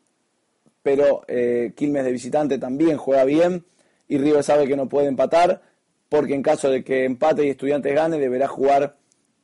pero 0.84 1.24
eh, 1.28 1.74
Quilmes 1.76 2.06
de 2.06 2.12
visitante 2.12 2.58
también 2.58 2.98
juega 2.98 3.24
bien 3.24 3.66
y 4.08 4.18
River 4.18 4.44
sabe 4.44 4.68
que 4.68 4.76
no 4.76 4.88
puede 4.88 5.08
empatar 5.08 5.62
porque 6.10 6.34
en 6.34 6.42
caso 6.42 6.70
de 6.70 6.84
que 6.84 7.06
empate 7.06 7.46
y 7.46 7.50
Estudiantes 7.50 7.94
gane 7.94 8.20
deberá 8.20 8.48
jugar 8.48 8.98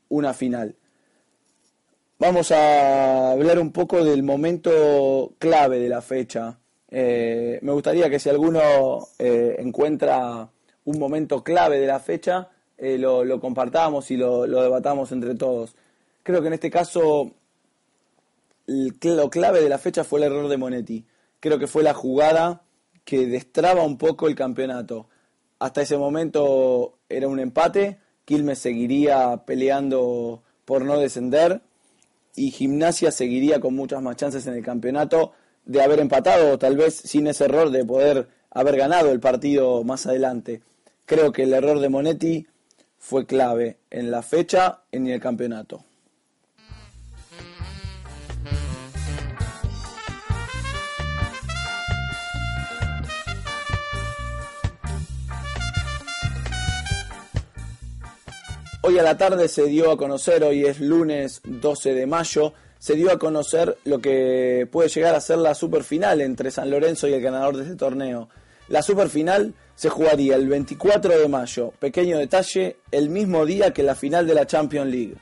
una 0.09 0.33
final. 0.33 0.75
Vamos 2.17 2.51
a 2.51 3.31
hablar 3.31 3.59
un 3.59 3.71
poco 3.71 4.03
del 4.03 4.23
momento 4.23 5.33
clave 5.37 5.79
de 5.79 5.89
la 5.89 6.01
fecha. 6.01 6.59
Eh, 6.89 7.59
me 7.61 7.71
gustaría 7.71 8.09
que 8.09 8.19
si 8.19 8.29
alguno 8.29 9.07
eh, 9.19 9.55
encuentra 9.59 10.49
un 10.85 10.99
momento 10.99 11.43
clave 11.43 11.79
de 11.79 11.87
la 11.87 11.99
fecha, 11.99 12.49
lo, 12.77 13.39
compartamos 13.39 14.11
y 14.11 14.17
lo, 14.17 14.47
lo 14.47 14.61
debatamos 14.61 15.11
entre 15.11 15.35
todos. 15.35 15.75
Creo 16.23 16.41
que 16.41 16.47
en 16.47 16.53
este 16.53 16.71
caso 16.71 17.31
lo 18.67 19.29
clave 19.29 19.61
de 19.61 19.69
la 19.69 19.77
fecha 19.77 20.03
fue 20.03 20.19
el 20.19 20.25
error 20.25 20.47
de 20.47 20.57
Monetti 20.57 21.05
creo 21.45 21.59
que 21.59 21.67
fue 21.67 21.83
la 21.83 21.93
jugada 21.93 22.63
que 23.03 23.27
destraba 23.27 23.83
un 23.83 23.99
poco 23.99 24.27
el 24.27 24.33
campeonato. 24.33 25.07
Hasta 25.59 25.83
ese 25.83 25.95
momento 25.95 26.97
era 27.07 27.27
un 27.27 27.39
empate, 27.39 27.99
Quilmes 28.25 28.57
seguiría 28.57 29.43
peleando 29.45 30.41
por 30.65 30.83
no 30.83 30.97
descender 30.97 31.61
y 32.35 32.49
Gimnasia 32.49 33.11
seguiría 33.11 33.59
con 33.59 33.75
muchas 33.75 34.01
más 34.01 34.15
chances 34.15 34.47
en 34.47 34.55
el 34.55 34.63
campeonato 34.63 35.33
de 35.65 35.83
haber 35.83 35.99
empatado, 35.99 36.57
tal 36.57 36.77
vez 36.77 36.95
sin 36.95 37.27
ese 37.27 37.45
error 37.45 37.69
de 37.69 37.85
poder 37.85 38.27
haber 38.49 38.75
ganado 38.75 39.11
el 39.11 39.19
partido 39.19 39.83
más 39.83 40.07
adelante. 40.07 40.63
Creo 41.05 41.31
que 41.31 41.43
el 41.43 41.53
error 41.53 41.79
de 41.79 41.89
Monetti 41.89 42.47
fue 42.97 43.25
clave 43.25 43.79
en 43.89 44.11
la 44.11 44.21
fecha 44.21 44.83
en 44.91 45.07
el 45.07 45.19
campeonato. 45.19 45.83
Hoy 58.87 58.99
a 58.99 59.03
la 59.03 59.17
tarde 59.17 59.47
se 59.47 59.65
dio 59.65 59.89
a 59.89 59.97
conocer, 59.97 60.43
hoy 60.43 60.63
es 60.63 60.79
lunes 60.79 61.41
12 61.43 61.95
de 61.95 62.05
mayo, 62.05 62.53
se 62.77 62.93
dio 62.93 63.11
a 63.11 63.17
conocer 63.17 63.79
lo 63.83 63.99
que 63.99 64.67
puede 64.71 64.89
llegar 64.89 65.15
a 65.15 65.21
ser 65.21 65.39
la 65.39 65.55
superfinal 65.55 66.21
entre 66.21 66.51
San 66.51 66.69
Lorenzo 66.69 67.07
y 67.07 67.13
el 67.13 67.21
ganador 67.21 67.57
de 67.57 67.63
este 67.63 67.75
torneo. 67.77 68.29
La 68.67 68.81
superfinal 68.81 69.53
se 69.75 69.89
jugaría 69.89 70.35
el 70.35 70.47
24 70.47 71.19
de 71.19 71.27
mayo, 71.27 71.71
pequeño 71.77 72.17
detalle, 72.17 72.77
el 72.89 73.09
mismo 73.09 73.45
día 73.45 73.71
que 73.71 73.83
la 73.83 73.93
final 73.93 74.25
de 74.25 74.33
la 74.33 74.47
Champions 74.47 74.89
League. 74.89 75.15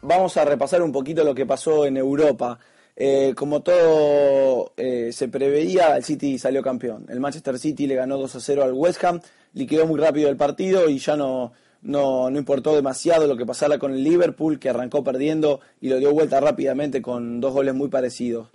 Vamos 0.00 0.36
a 0.38 0.44
repasar 0.46 0.80
un 0.80 0.90
poquito 0.90 1.22
lo 1.22 1.34
que 1.34 1.44
pasó 1.44 1.84
en 1.84 1.98
Europa. 1.98 2.58
Eh, 2.96 3.34
como 3.36 3.60
todo 3.60 4.72
eh, 4.76 5.10
se 5.12 5.28
preveía, 5.28 5.96
el 5.96 6.04
City 6.04 6.38
salió 6.38 6.62
campeón. 6.62 7.04
El 7.10 7.20
Manchester 7.20 7.58
City 7.58 7.86
le 7.86 7.94
ganó 7.94 8.16
2 8.16 8.36
a 8.36 8.40
0 8.40 8.64
al 8.64 8.72
West 8.72 9.04
Ham, 9.04 9.20
liquidó 9.52 9.86
muy 9.86 10.00
rápido 10.00 10.30
el 10.30 10.36
partido 10.36 10.88
y 10.88 10.98
ya 10.98 11.16
no, 11.16 11.52
no, 11.82 12.28
importó 12.30 12.74
demasiado 12.74 13.26
lo 13.26 13.36
que 13.36 13.46
pasara 13.46 13.78
con 13.78 13.92
el 13.92 14.04
Liverpool, 14.04 14.58
que 14.58 14.68
arrancó 14.68 15.02
perdiendo 15.04 15.60
y 15.80 15.88
lo 15.88 15.98
dio 15.98 16.12
vuelta 16.12 16.40
rápidamente 16.40 17.02
con 17.02 17.40
dos 17.40 17.52
goles 17.52 17.74
muy 17.74 17.88
parecidos. 17.88 18.48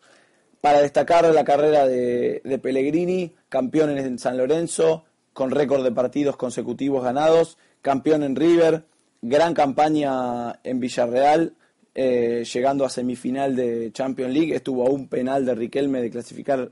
Para 0.61 0.81
destacar 0.81 1.31
la 1.33 1.43
carrera 1.43 1.87
de, 1.87 2.41
de 2.43 2.59
Pellegrini, 2.59 3.33
campeón 3.49 3.97
en 3.97 4.17
San 4.19 4.37
Lorenzo, 4.37 5.05
con 5.33 5.51
récord 5.51 5.83
de 5.83 5.91
partidos 5.91 6.37
consecutivos 6.37 7.03
ganados, 7.03 7.57
campeón 7.81 8.23
en 8.23 8.35
River, 8.35 8.85
gran 9.21 9.53
campaña 9.53 10.59
en 10.63 10.79
Villarreal 10.79 11.53
eh, 11.97 12.43
llegando 12.51 12.83
a 12.83 12.89
semifinal 12.89 13.55
de 13.55 13.89
Champions 13.93 14.33
League, 14.33 14.53
estuvo 14.53 14.85
a 14.85 14.89
un 14.89 15.07
penal 15.07 15.45
de 15.45 15.55
Riquelme 15.55 16.01
de 16.01 16.09
clasificar 16.11 16.71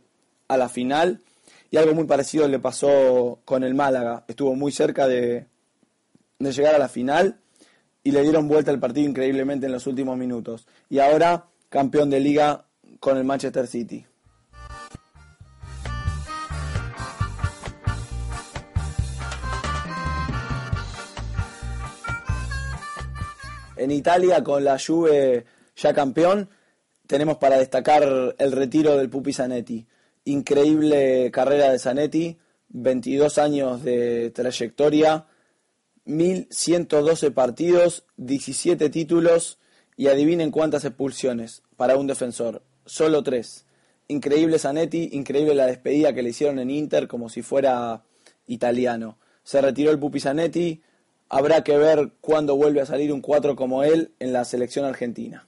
a 0.50 0.58
la 0.58 0.68
final 0.68 1.22
y 1.72 1.78
algo 1.78 1.94
muy 1.94 2.04
parecido 2.04 2.46
le 2.50 2.60
pasó 2.60 3.40
con 3.46 3.64
el 3.64 3.74
Málaga, 3.74 4.26
estuvo 4.28 4.54
muy 4.54 4.74
cerca 4.74 5.08
de, 5.08 5.46
de 6.44 6.52
llegar 6.52 6.76
a 6.76 6.80
la 6.80 6.90
final 6.90 7.40
y 8.04 8.12
le 8.12 8.22
dieron 8.22 8.48
vuelta 8.48 8.72
el 8.72 8.80
partido 8.80 9.10
increíblemente 9.10 9.66
en 9.66 9.72
los 9.72 9.88
últimos 9.88 10.18
minutos 10.18 10.68
y 10.90 11.00
ahora 11.00 11.48
campeón 11.70 12.10
de 12.10 12.20
liga 12.20 12.66
con 13.00 13.18
el 13.18 13.24
Manchester 13.24 13.68
City. 13.68 14.06
En 23.76 23.92
Italia, 23.92 24.44
con 24.44 24.64
la 24.64 24.78
Juve 24.80 25.46
ya 25.76 25.94
campeón, 25.94 26.50
tenemos 27.08 27.38
para 27.38 27.58
destacar 27.58 28.36
el 28.38 28.52
retiro 28.52 28.98
del 28.98 29.10
Pupi 29.10 29.34
Zanetti. 29.34 29.86
Increíble 30.26 31.30
carrera 31.32 31.70
de 31.70 31.80
Zanetti, 31.80 32.38
22 32.70 33.38
años 33.40 33.84
de 33.84 34.32
trayectoria, 34.32 35.26
1112 36.06 37.32
partidos, 37.32 38.06
17 38.18 38.90
títulos 38.90 39.60
y 39.96 40.08
adivinen 40.08 40.52
cuántas 40.52 40.86
expulsiones 40.86 41.64
para 41.78 41.98
un 41.98 42.08
defensor, 42.08 42.64
solo 42.86 43.24
tres. 43.24 43.66
Increíble 44.08 44.60
Zanetti, 44.60 45.10
increíble 45.14 45.56
la 45.56 45.66
despedida 45.66 46.14
que 46.14 46.24
le 46.24 46.30
hicieron 46.30 46.60
en 46.60 46.70
Inter 46.70 47.08
como 47.08 47.30
si 47.30 47.42
fuera 47.42 48.04
italiano. 48.48 49.18
Se 49.44 49.62
retiró 49.62 49.92
el 49.92 50.00
Pupi 50.00 50.20
Zanetti, 50.20 50.82
Habrá 51.36 51.64
que 51.64 51.76
ver 51.76 52.12
cuándo 52.22 52.56
vuelve 52.56 52.82
a 52.82 52.86
salir 52.86 53.12
un 53.12 53.20
4 53.20 53.56
como 53.56 53.84
él 53.84 54.12
en 54.20 54.34
la 54.34 54.46
selección 54.46 54.86
argentina. 54.86 55.48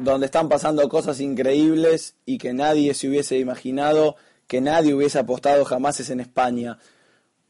Donde 0.00 0.26
están 0.26 0.48
pasando 0.48 0.88
cosas 0.88 1.20
increíbles 1.20 2.14
y 2.24 2.38
que 2.38 2.52
nadie 2.52 2.94
se 2.94 3.08
hubiese 3.08 3.38
imaginado, 3.38 4.16
que 4.46 4.60
nadie 4.60 4.94
hubiese 4.94 5.18
apostado 5.18 5.64
jamás 5.64 6.00
es 6.00 6.10
en 6.10 6.20
España. 6.20 6.78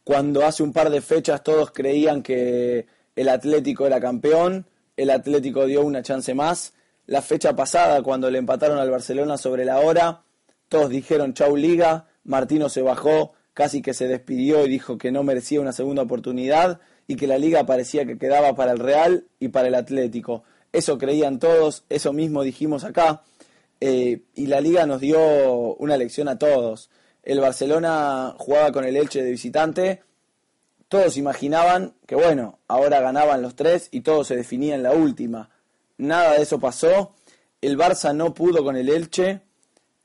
Cuando 0.05 0.45
hace 0.45 0.63
un 0.63 0.73
par 0.73 0.91
de 0.91 1.01
fechas 1.01 1.43
todos 1.43 1.71
creían 1.71 2.23
que 2.23 2.87
el 3.15 3.29
Atlético 3.29 3.87
era 3.87 4.01
campeón, 4.01 4.67
el 4.97 5.11
Atlético 5.11 5.67
dio 5.67 5.83
una 5.83 6.03
chance 6.03 6.35
más. 6.35 6.73
La 7.07 7.23
fecha 7.23 7.55
pasada, 7.55 8.03
cuando 8.03 8.31
le 8.31 8.39
empataron 8.39 8.79
al 8.79 8.91
Barcelona 8.91 9.37
sobre 9.37 9.65
la 9.65 9.81
hora, 9.81 10.23
todos 10.69 10.91
dijeron 10.91 11.35
chau 11.35 11.57
liga, 11.57 12.07
Martino 12.25 12.69
se 12.69 12.83
bajó, 12.83 13.33
casi 13.55 13.83
que 13.83 13.95
se 13.95 14.09
despidió 14.09 14.67
y 14.67 14.71
dijo 14.71 14.99
que 14.99 15.13
no 15.13 15.23
merecía 15.23 15.61
una 15.61 15.73
segunda 15.73 16.03
oportunidad 16.03 16.81
y 17.07 17.17
que 17.17 17.27
la 17.27 17.39
liga 17.39 17.65
parecía 17.65 18.05
que 18.05 18.19
quedaba 18.19 18.55
para 18.55 18.73
el 18.73 18.79
Real 18.79 19.27
y 19.39 19.49
para 19.49 19.69
el 19.69 19.75
Atlético. 19.75 20.45
Eso 20.73 20.99
creían 20.99 21.39
todos, 21.39 21.85
eso 21.89 22.13
mismo 22.13 22.43
dijimos 22.43 22.85
acá, 22.85 23.23
eh, 23.81 24.23
y 24.35 24.47
la 24.47 24.61
liga 24.61 24.87
nos 24.87 25.01
dio 25.01 25.19
una 25.77 25.97
lección 25.97 26.29
a 26.29 26.39
todos. 26.39 26.91
El 27.23 27.41
Barcelona 27.41 28.35
jugaba 28.39 28.73
con 28.73 28.85
el 28.85 28.97
Elche 28.97 29.23
de 29.23 29.31
visitante, 29.31 30.03
todos 30.91 31.17
imaginaban 31.17 31.95
que 32.05 32.17
bueno, 32.17 32.59
ahora 32.67 33.01
ganaban 33.01 33.43
los 33.43 33.55
tres 33.55 33.89
y 33.93 34.01
todo 34.01 34.25
se 34.25 34.35
definía 34.35 34.75
en 34.75 34.83
la 34.83 34.93
última. 34.93 35.51
Nada 35.99 36.35
de 36.35 36.43
eso 36.43 36.59
pasó. 36.59 37.15
El 37.61 37.79
Barça 37.79 38.13
no 38.13 38.35
pudo 38.35 38.65
con 38.65 38.77
el 38.77 38.89
Elche 38.89 39.41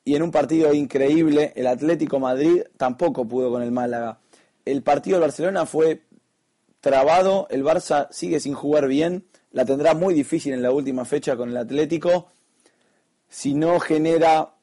y 0.03 0.15
en 0.15 0.21
un 0.21 0.29
partido 0.29 0.73
increíble 0.73 1.53
el 1.55 1.65
Atlético 1.65 2.19
Madrid 2.19 2.61
tampoco 2.77 3.27
pudo 3.27 3.49
con 3.49 3.63
el 3.63 3.71
Málaga. 3.71 4.19
El 4.63 4.83
partido 4.83 5.15
del 5.15 5.27
Barcelona 5.27 5.65
fue 5.65 6.03
trabado, 6.81 7.47
el 7.49 7.63
Barça 7.63 8.07
sigue 8.11 8.39
sin 8.39 8.53
jugar 8.53 8.87
bien, 8.87 9.25
la 9.55 9.63
tendrá 9.63 9.93
muy 9.93 10.13
difícil 10.13 10.51
en 10.51 10.61
la 10.61 10.71
última 10.71 11.05
fecha 11.05 11.37
con 11.37 11.49
el 11.49 11.55
Atlético, 11.55 12.27
si 13.29 13.53
no 13.53 13.79
genera 13.79 14.53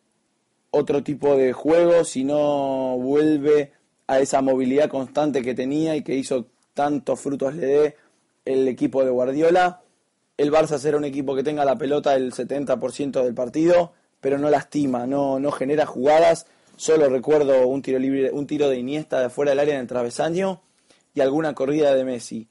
otro 0.71 1.03
tipo 1.03 1.35
de 1.35 1.55
juego, 1.55 2.05
si 2.05 2.25
no 2.25 2.99
vuelve 2.99 3.73
a 4.07 4.21
esa 4.21 4.43
movilidad 4.43 4.91
constante 4.91 5.41
que 5.41 5.55
tenía 5.55 5.97
y 5.97 6.03
que 6.03 6.15
hizo 6.15 6.49
tantos 6.75 7.19
frutos 7.19 7.55
le 7.55 7.67
dé 7.67 7.97
el 8.45 8.69
equipo 8.69 9.03
de 9.03 9.11
Guardiola. 9.11 9.81
El 10.37 10.53
Barça 10.53 10.77
será 10.77 10.99
un 10.99 11.07
equipo 11.07 11.35
que 11.35 11.43
tenga 11.43 11.65
la 11.65 11.79
pelota 11.79 12.15
el 12.15 12.31
70% 12.31 13.25
del 13.25 13.33
partido, 13.33 13.95
pero 14.21 14.37
no 14.37 14.51
lastima, 14.51 15.07
no, 15.07 15.41
no 15.41 15.53
genera 15.53 15.87
jugadas. 15.87 16.47
Solo 16.77 17.09
recuerdo 17.09 17.67
un 17.67 17.81
tiro 17.81 17.99
libre, 17.99 18.31
un 18.31 18.47
tiro 18.47 18.69
de 18.69 18.77
Iniesta 18.77 19.21
de 19.21 19.31
fuera 19.31 19.53
del 19.53 19.61
área 19.61 19.75
en 19.75 19.81
el 19.81 19.87
travesaño 19.87 20.61
y 21.15 21.23
alguna 21.23 21.55
corrida 21.55 21.95
de 21.95 22.05
Messi. 22.05 22.47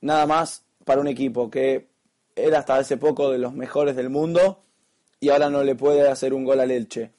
Nada 0.00 0.26
más 0.26 0.64
para 0.84 1.00
un 1.00 1.08
equipo 1.08 1.50
que 1.50 1.86
era 2.36 2.58
hasta 2.58 2.76
hace 2.76 2.96
poco 2.96 3.30
de 3.30 3.38
los 3.38 3.54
mejores 3.54 3.96
del 3.96 4.10
mundo 4.10 4.60
y 5.20 5.30
ahora 5.30 5.48
no 5.50 5.62
le 5.64 5.74
puede 5.74 6.08
hacer 6.08 6.34
un 6.34 6.44
gol 6.44 6.60
al 6.60 6.70
Elche. 6.70 7.10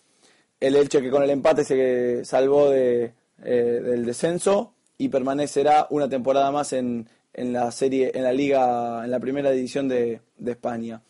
El 0.60 0.76
Elche 0.76 1.02
que 1.02 1.10
con 1.10 1.24
el 1.24 1.30
empate 1.30 1.64
se 1.64 2.24
salvó 2.26 2.70
de, 2.70 3.14
eh, 3.44 3.82
del 3.84 4.06
descenso 4.06 4.74
y 4.98 5.10
permanecerá 5.10 5.88
una 5.90 6.08
temporada 6.08 6.52
más 6.52 6.74
en, 6.74 7.10
en, 7.34 7.54
la 7.54 7.72
serie, 7.72 8.12
en 8.14 8.24
la 8.24 8.32
liga, 8.32 9.04
en 9.04 9.12
la 9.12 9.20
primera 9.20 9.52
división 9.52 9.88
de, 9.88 10.22
de 10.38 10.52
España. 10.52 11.02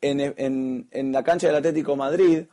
En, 0.00 0.20
en, 0.20 0.86
en, 0.90 1.12
la 1.12 1.24
cancha 1.24 1.46
del 1.46 1.56
Atlético 1.56 1.96
Madrid 1.96 2.44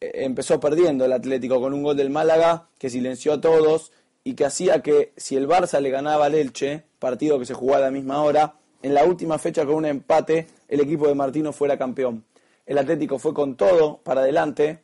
eh, 0.00 0.10
empezó 0.14 0.58
perdiendo 0.58 1.04
el 1.04 1.12
Atlético 1.12 1.60
con 1.60 1.74
un 1.74 1.82
gol 1.82 1.96
del 1.96 2.10
Málaga 2.10 2.68
que 2.78 2.90
silenció 2.90 3.34
a 3.34 3.40
todos 3.40 3.92
y 4.24 4.34
que 4.34 4.46
hacía 4.46 4.82
que 4.82 5.12
si 5.16 5.36
el 5.36 5.46
Barça 5.46 5.80
le 5.80 5.90
ganaba 5.90 6.26
al 6.26 6.34
Elche, 6.34 6.84
partido 6.98 7.38
que 7.38 7.46
se 7.46 7.54
jugaba 7.54 7.78
a 7.78 7.88
la 7.88 7.90
misma 7.90 8.22
hora, 8.22 8.57
en 8.82 8.94
la 8.94 9.04
última 9.04 9.38
fecha 9.38 9.64
con 9.66 9.76
un 9.76 9.86
empate 9.86 10.46
el 10.68 10.80
equipo 10.80 11.08
de 11.08 11.14
Martino 11.14 11.52
fuera 11.52 11.78
campeón. 11.78 12.24
El 12.66 12.78
Atlético 12.78 13.18
fue 13.18 13.32
con 13.32 13.56
todo 13.56 13.98
para 14.04 14.20
adelante 14.20 14.80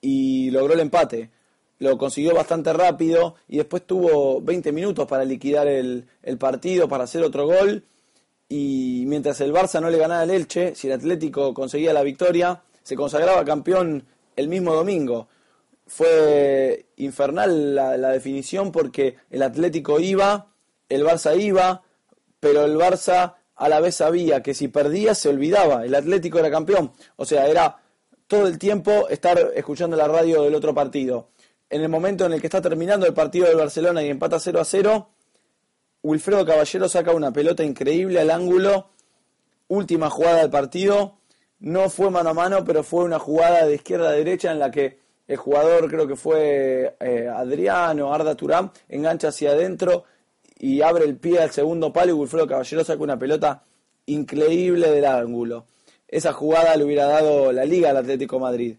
y 0.00 0.50
logró 0.50 0.74
el 0.74 0.80
empate. 0.80 1.30
Lo 1.78 1.96
consiguió 1.96 2.34
bastante 2.34 2.72
rápido 2.72 3.36
y 3.46 3.58
después 3.58 3.86
tuvo 3.86 4.40
20 4.40 4.72
minutos 4.72 5.06
para 5.06 5.24
liquidar 5.24 5.68
el, 5.68 6.06
partido, 6.38 6.88
para 6.88 7.04
hacer 7.04 7.22
otro 7.22 7.46
gol. 7.46 7.84
Y 8.48 9.04
mientras 9.06 9.40
el 9.42 9.52
Barça 9.52 9.80
no 9.80 9.90
le 9.90 9.98
ganaba 9.98 10.22
al 10.22 10.30
Elche, 10.30 10.74
si 10.74 10.86
el 10.88 10.94
Atlético 10.94 11.52
conseguía 11.52 11.92
la 11.92 12.02
victoria, 12.02 12.62
se 12.82 12.96
consagraba 12.96 13.44
campeón 13.44 14.06
el 14.34 14.48
mismo 14.48 14.74
domingo. 14.74 15.28
Fue 15.86 16.86
infernal 16.96 17.74
la 17.74 18.10
definición 18.10 18.72
porque 18.72 19.16
el 19.30 19.42
Atlético 19.42 20.00
iba, 20.00 20.48
el 20.88 21.04
Barça 21.04 21.38
iba, 21.38 21.82
pero 22.40 22.64
el 22.64 22.76
Barça 22.76 23.34
a 23.54 23.68
la 23.68 23.80
vez 23.80 23.96
sabía 23.96 24.42
que 24.42 24.54
si 24.54 24.68
perdía 24.68 25.14
se 25.14 25.28
olvidaba, 25.28 25.84
el 25.84 25.94
Atlético 25.94 26.38
era 26.38 26.50
campeón. 26.50 26.92
O 27.16 27.24
sea, 27.24 27.48
era 27.48 27.78
todo 28.26 28.46
el 28.46 28.58
tiempo 28.58 29.08
estar 29.08 29.38
escuchando 29.54 29.96
la 29.96 30.06
radio 30.06 30.42
del 30.42 30.54
otro 30.54 30.74
partido. 30.74 31.30
En 31.68 31.82
el 31.82 31.88
momento 31.88 32.24
en 32.26 32.32
el 32.32 32.40
que 32.40 32.46
está 32.46 32.62
terminando 32.62 33.06
el 33.06 33.14
partido 33.14 33.46
del 33.46 33.56
Barcelona 33.56 34.02
y 34.02 34.08
empata 34.08 34.38
0 34.38 34.60
a 34.60 34.64
0, 34.64 35.10
Wilfredo 36.02 36.46
Caballero 36.46 36.88
saca 36.88 37.12
una 37.12 37.32
pelota 37.32 37.64
increíble 37.64 38.20
al 38.20 38.30
ángulo, 38.30 38.90
última 39.66 40.08
jugada 40.08 40.42
del 40.42 40.50
partido, 40.50 41.18
no 41.58 41.90
fue 41.90 42.10
mano 42.10 42.30
a 42.30 42.34
mano, 42.34 42.64
pero 42.64 42.84
fue 42.84 43.04
una 43.04 43.18
jugada 43.18 43.66
de 43.66 43.74
izquierda 43.74 44.10
a 44.10 44.12
derecha 44.12 44.52
en 44.52 44.60
la 44.60 44.70
que 44.70 45.00
el 45.26 45.36
jugador, 45.36 45.90
creo 45.90 46.06
que 46.06 46.16
fue 46.16 46.96
eh, 47.00 47.28
Adriano, 47.28 48.14
Arda 48.14 48.34
Turán, 48.34 48.70
engancha 48.88 49.28
hacia 49.28 49.50
adentro 49.50 50.04
y 50.58 50.82
abre 50.82 51.04
el 51.04 51.16
pie 51.16 51.40
al 51.40 51.50
segundo 51.50 51.92
palo 51.92 52.10
y 52.10 52.14
Wilfredo 52.14 52.46
Caballero 52.46 52.84
saca 52.84 53.02
una 53.02 53.18
pelota 53.18 53.62
increíble 54.06 54.90
del 54.90 55.04
ángulo. 55.04 55.66
Esa 56.08 56.32
jugada 56.32 56.76
le 56.76 56.84
hubiera 56.84 57.06
dado 57.06 57.52
la 57.52 57.64
liga 57.64 57.90
al 57.90 57.96
Atlético 57.96 58.38
Madrid. 58.38 58.76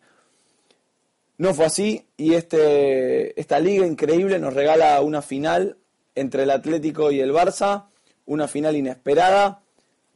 No 1.37 1.53
fue 1.53 1.65
así 1.65 2.05
y 2.17 2.33
este, 2.33 3.39
esta 3.39 3.59
liga 3.59 3.85
increíble 3.85 4.39
nos 4.39 4.53
regala 4.53 4.99
una 5.01 5.21
final 5.21 5.77
entre 6.15 6.43
el 6.43 6.51
Atlético 6.51 7.11
y 7.11 7.21
el 7.21 7.31
Barça, 7.31 7.85
una 8.25 8.47
final 8.47 8.75
inesperada 8.75 9.61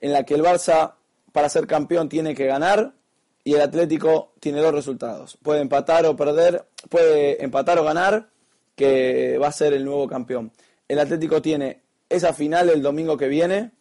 en 0.02 0.12
la 0.12 0.26
que 0.26 0.34
el 0.34 0.44
Barça 0.44 0.96
para 1.32 1.48
ser 1.48 1.66
campeón 1.66 2.10
tiene 2.10 2.36
que 2.36 2.46
ganar 2.46 2.94
y 3.46 3.54
el 3.54 3.62
Atlético 3.62 4.34
tiene 4.42 4.60
dos 4.60 4.74
resultados. 4.74 5.38
Puede 5.42 5.62
empatar 5.62 6.06
o 6.06 6.16
perder, 6.16 6.66
puede 6.90 7.42
empatar 7.44 7.80
o 7.80 7.84
ganar, 7.84 8.30
que 8.76 9.38
va 9.38 9.48
a 9.48 9.52
ser 9.52 9.74
el 9.74 9.86
nuevo 9.86 10.08
campeón 10.08 10.52
el 10.88 11.00
Atlético 11.00 11.42
tiene 11.42 11.82
esa 12.10 12.34
final 12.34 12.70
el 12.70 12.82
domingo 12.82 13.18
que 13.18 13.28
viene 13.28 13.72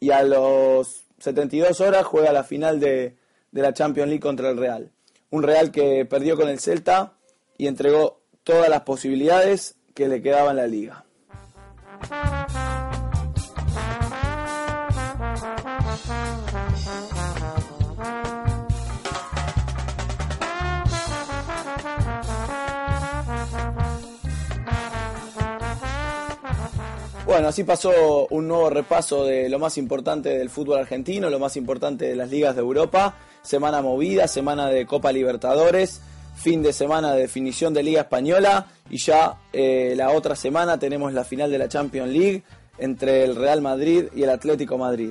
y 0.00 0.10
a 0.10 0.22
los 0.22 1.04
72 1.18 1.80
horas 1.80 2.04
juega 2.04 2.32
la 2.32 2.44
final 2.44 2.80
de, 2.80 3.16
de 3.50 3.62
la 3.62 3.72
Champions 3.72 4.08
League 4.08 4.20
contra 4.20 4.50
el 4.50 4.56
Real. 4.56 4.90
Un 5.30 5.42
Real 5.42 5.70
que 5.70 6.04
perdió 6.04 6.36
con 6.36 6.48
el 6.48 6.60
Celta 6.60 7.14
y 7.56 7.66
entregó 7.66 8.20
todas 8.44 8.68
las 8.68 8.82
posibilidades 8.82 9.76
que 9.94 10.08
le 10.08 10.22
quedaban 10.22 10.50
en 10.50 10.56
la 10.56 10.66
liga. 10.66 11.04
Bueno, 27.36 27.50
así 27.50 27.64
pasó 27.64 28.26
un 28.30 28.48
nuevo 28.48 28.70
repaso 28.70 29.26
de 29.26 29.50
lo 29.50 29.58
más 29.58 29.76
importante 29.76 30.30
del 30.30 30.48
fútbol 30.48 30.78
argentino, 30.78 31.28
lo 31.28 31.38
más 31.38 31.58
importante 31.58 32.06
de 32.06 32.16
las 32.16 32.30
ligas 32.30 32.54
de 32.54 32.62
Europa. 32.62 33.14
Semana 33.42 33.82
movida, 33.82 34.26
semana 34.26 34.70
de 34.70 34.86
Copa 34.86 35.12
Libertadores, 35.12 36.00
fin 36.34 36.62
de 36.62 36.72
semana 36.72 37.12
de 37.12 37.20
definición 37.20 37.74
de 37.74 37.82
Liga 37.82 38.00
Española 38.00 38.68
y 38.88 38.96
ya 38.96 39.36
eh, 39.52 39.92
la 39.98 40.12
otra 40.12 40.34
semana 40.34 40.78
tenemos 40.78 41.12
la 41.12 41.24
final 41.24 41.50
de 41.50 41.58
la 41.58 41.68
Champions 41.68 42.10
League 42.10 42.42
entre 42.78 43.24
el 43.24 43.36
Real 43.36 43.60
Madrid 43.60 44.06
y 44.16 44.22
el 44.22 44.30
Atlético 44.30 44.78
Madrid. 44.78 45.10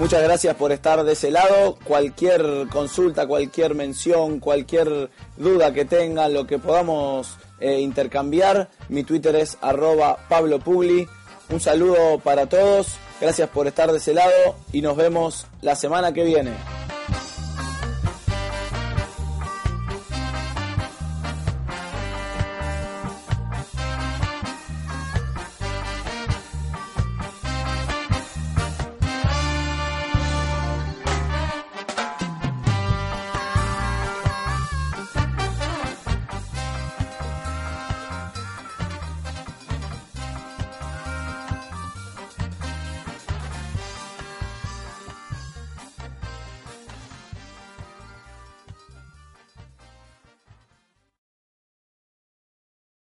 Muchas 0.00 0.22
gracias 0.22 0.56
por 0.56 0.72
estar 0.72 1.04
de 1.04 1.12
ese 1.12 1.30
lado. 1.30 1.76
Cualquier 1.84 2.42
consulta, 2.72 3.26
cualquier 3.26 3.74
mención, 3.74 4.40
cualquier 4.40 5.10
duda 5.36 5.74
que 5.74 5.84
tengan, 5.84 6.32
lo 6.32 6.46
que 6.46 6.58
podamos 6.58 7.36
eh, 7.60 7.80
intercambiar, 7.80 8.70
mi 8.88 9.04
Twitter 9.04 9.36
es 9.36 9.58
arroba 9.60 10.16
Pablo 10.26 10.58
Pugli. 10.58 11.06
Un 11.50 11.60
saludo 11.60 12.18
para 12.18 12.46
todos, 12.46 12.94
gracias 13.20 13.50
por 13.50 13.66
estar 13.66 13.92
de 13.92 13.98
ese 13.98 14.14
lado 14.14 14.56
y 14.72 14.80
nos 14.80 14.96
vemos 14.96 15.46
la 15.60 15.76
semana 15.76 16.14
que 16.14 16.24
viene. 16.24 16.79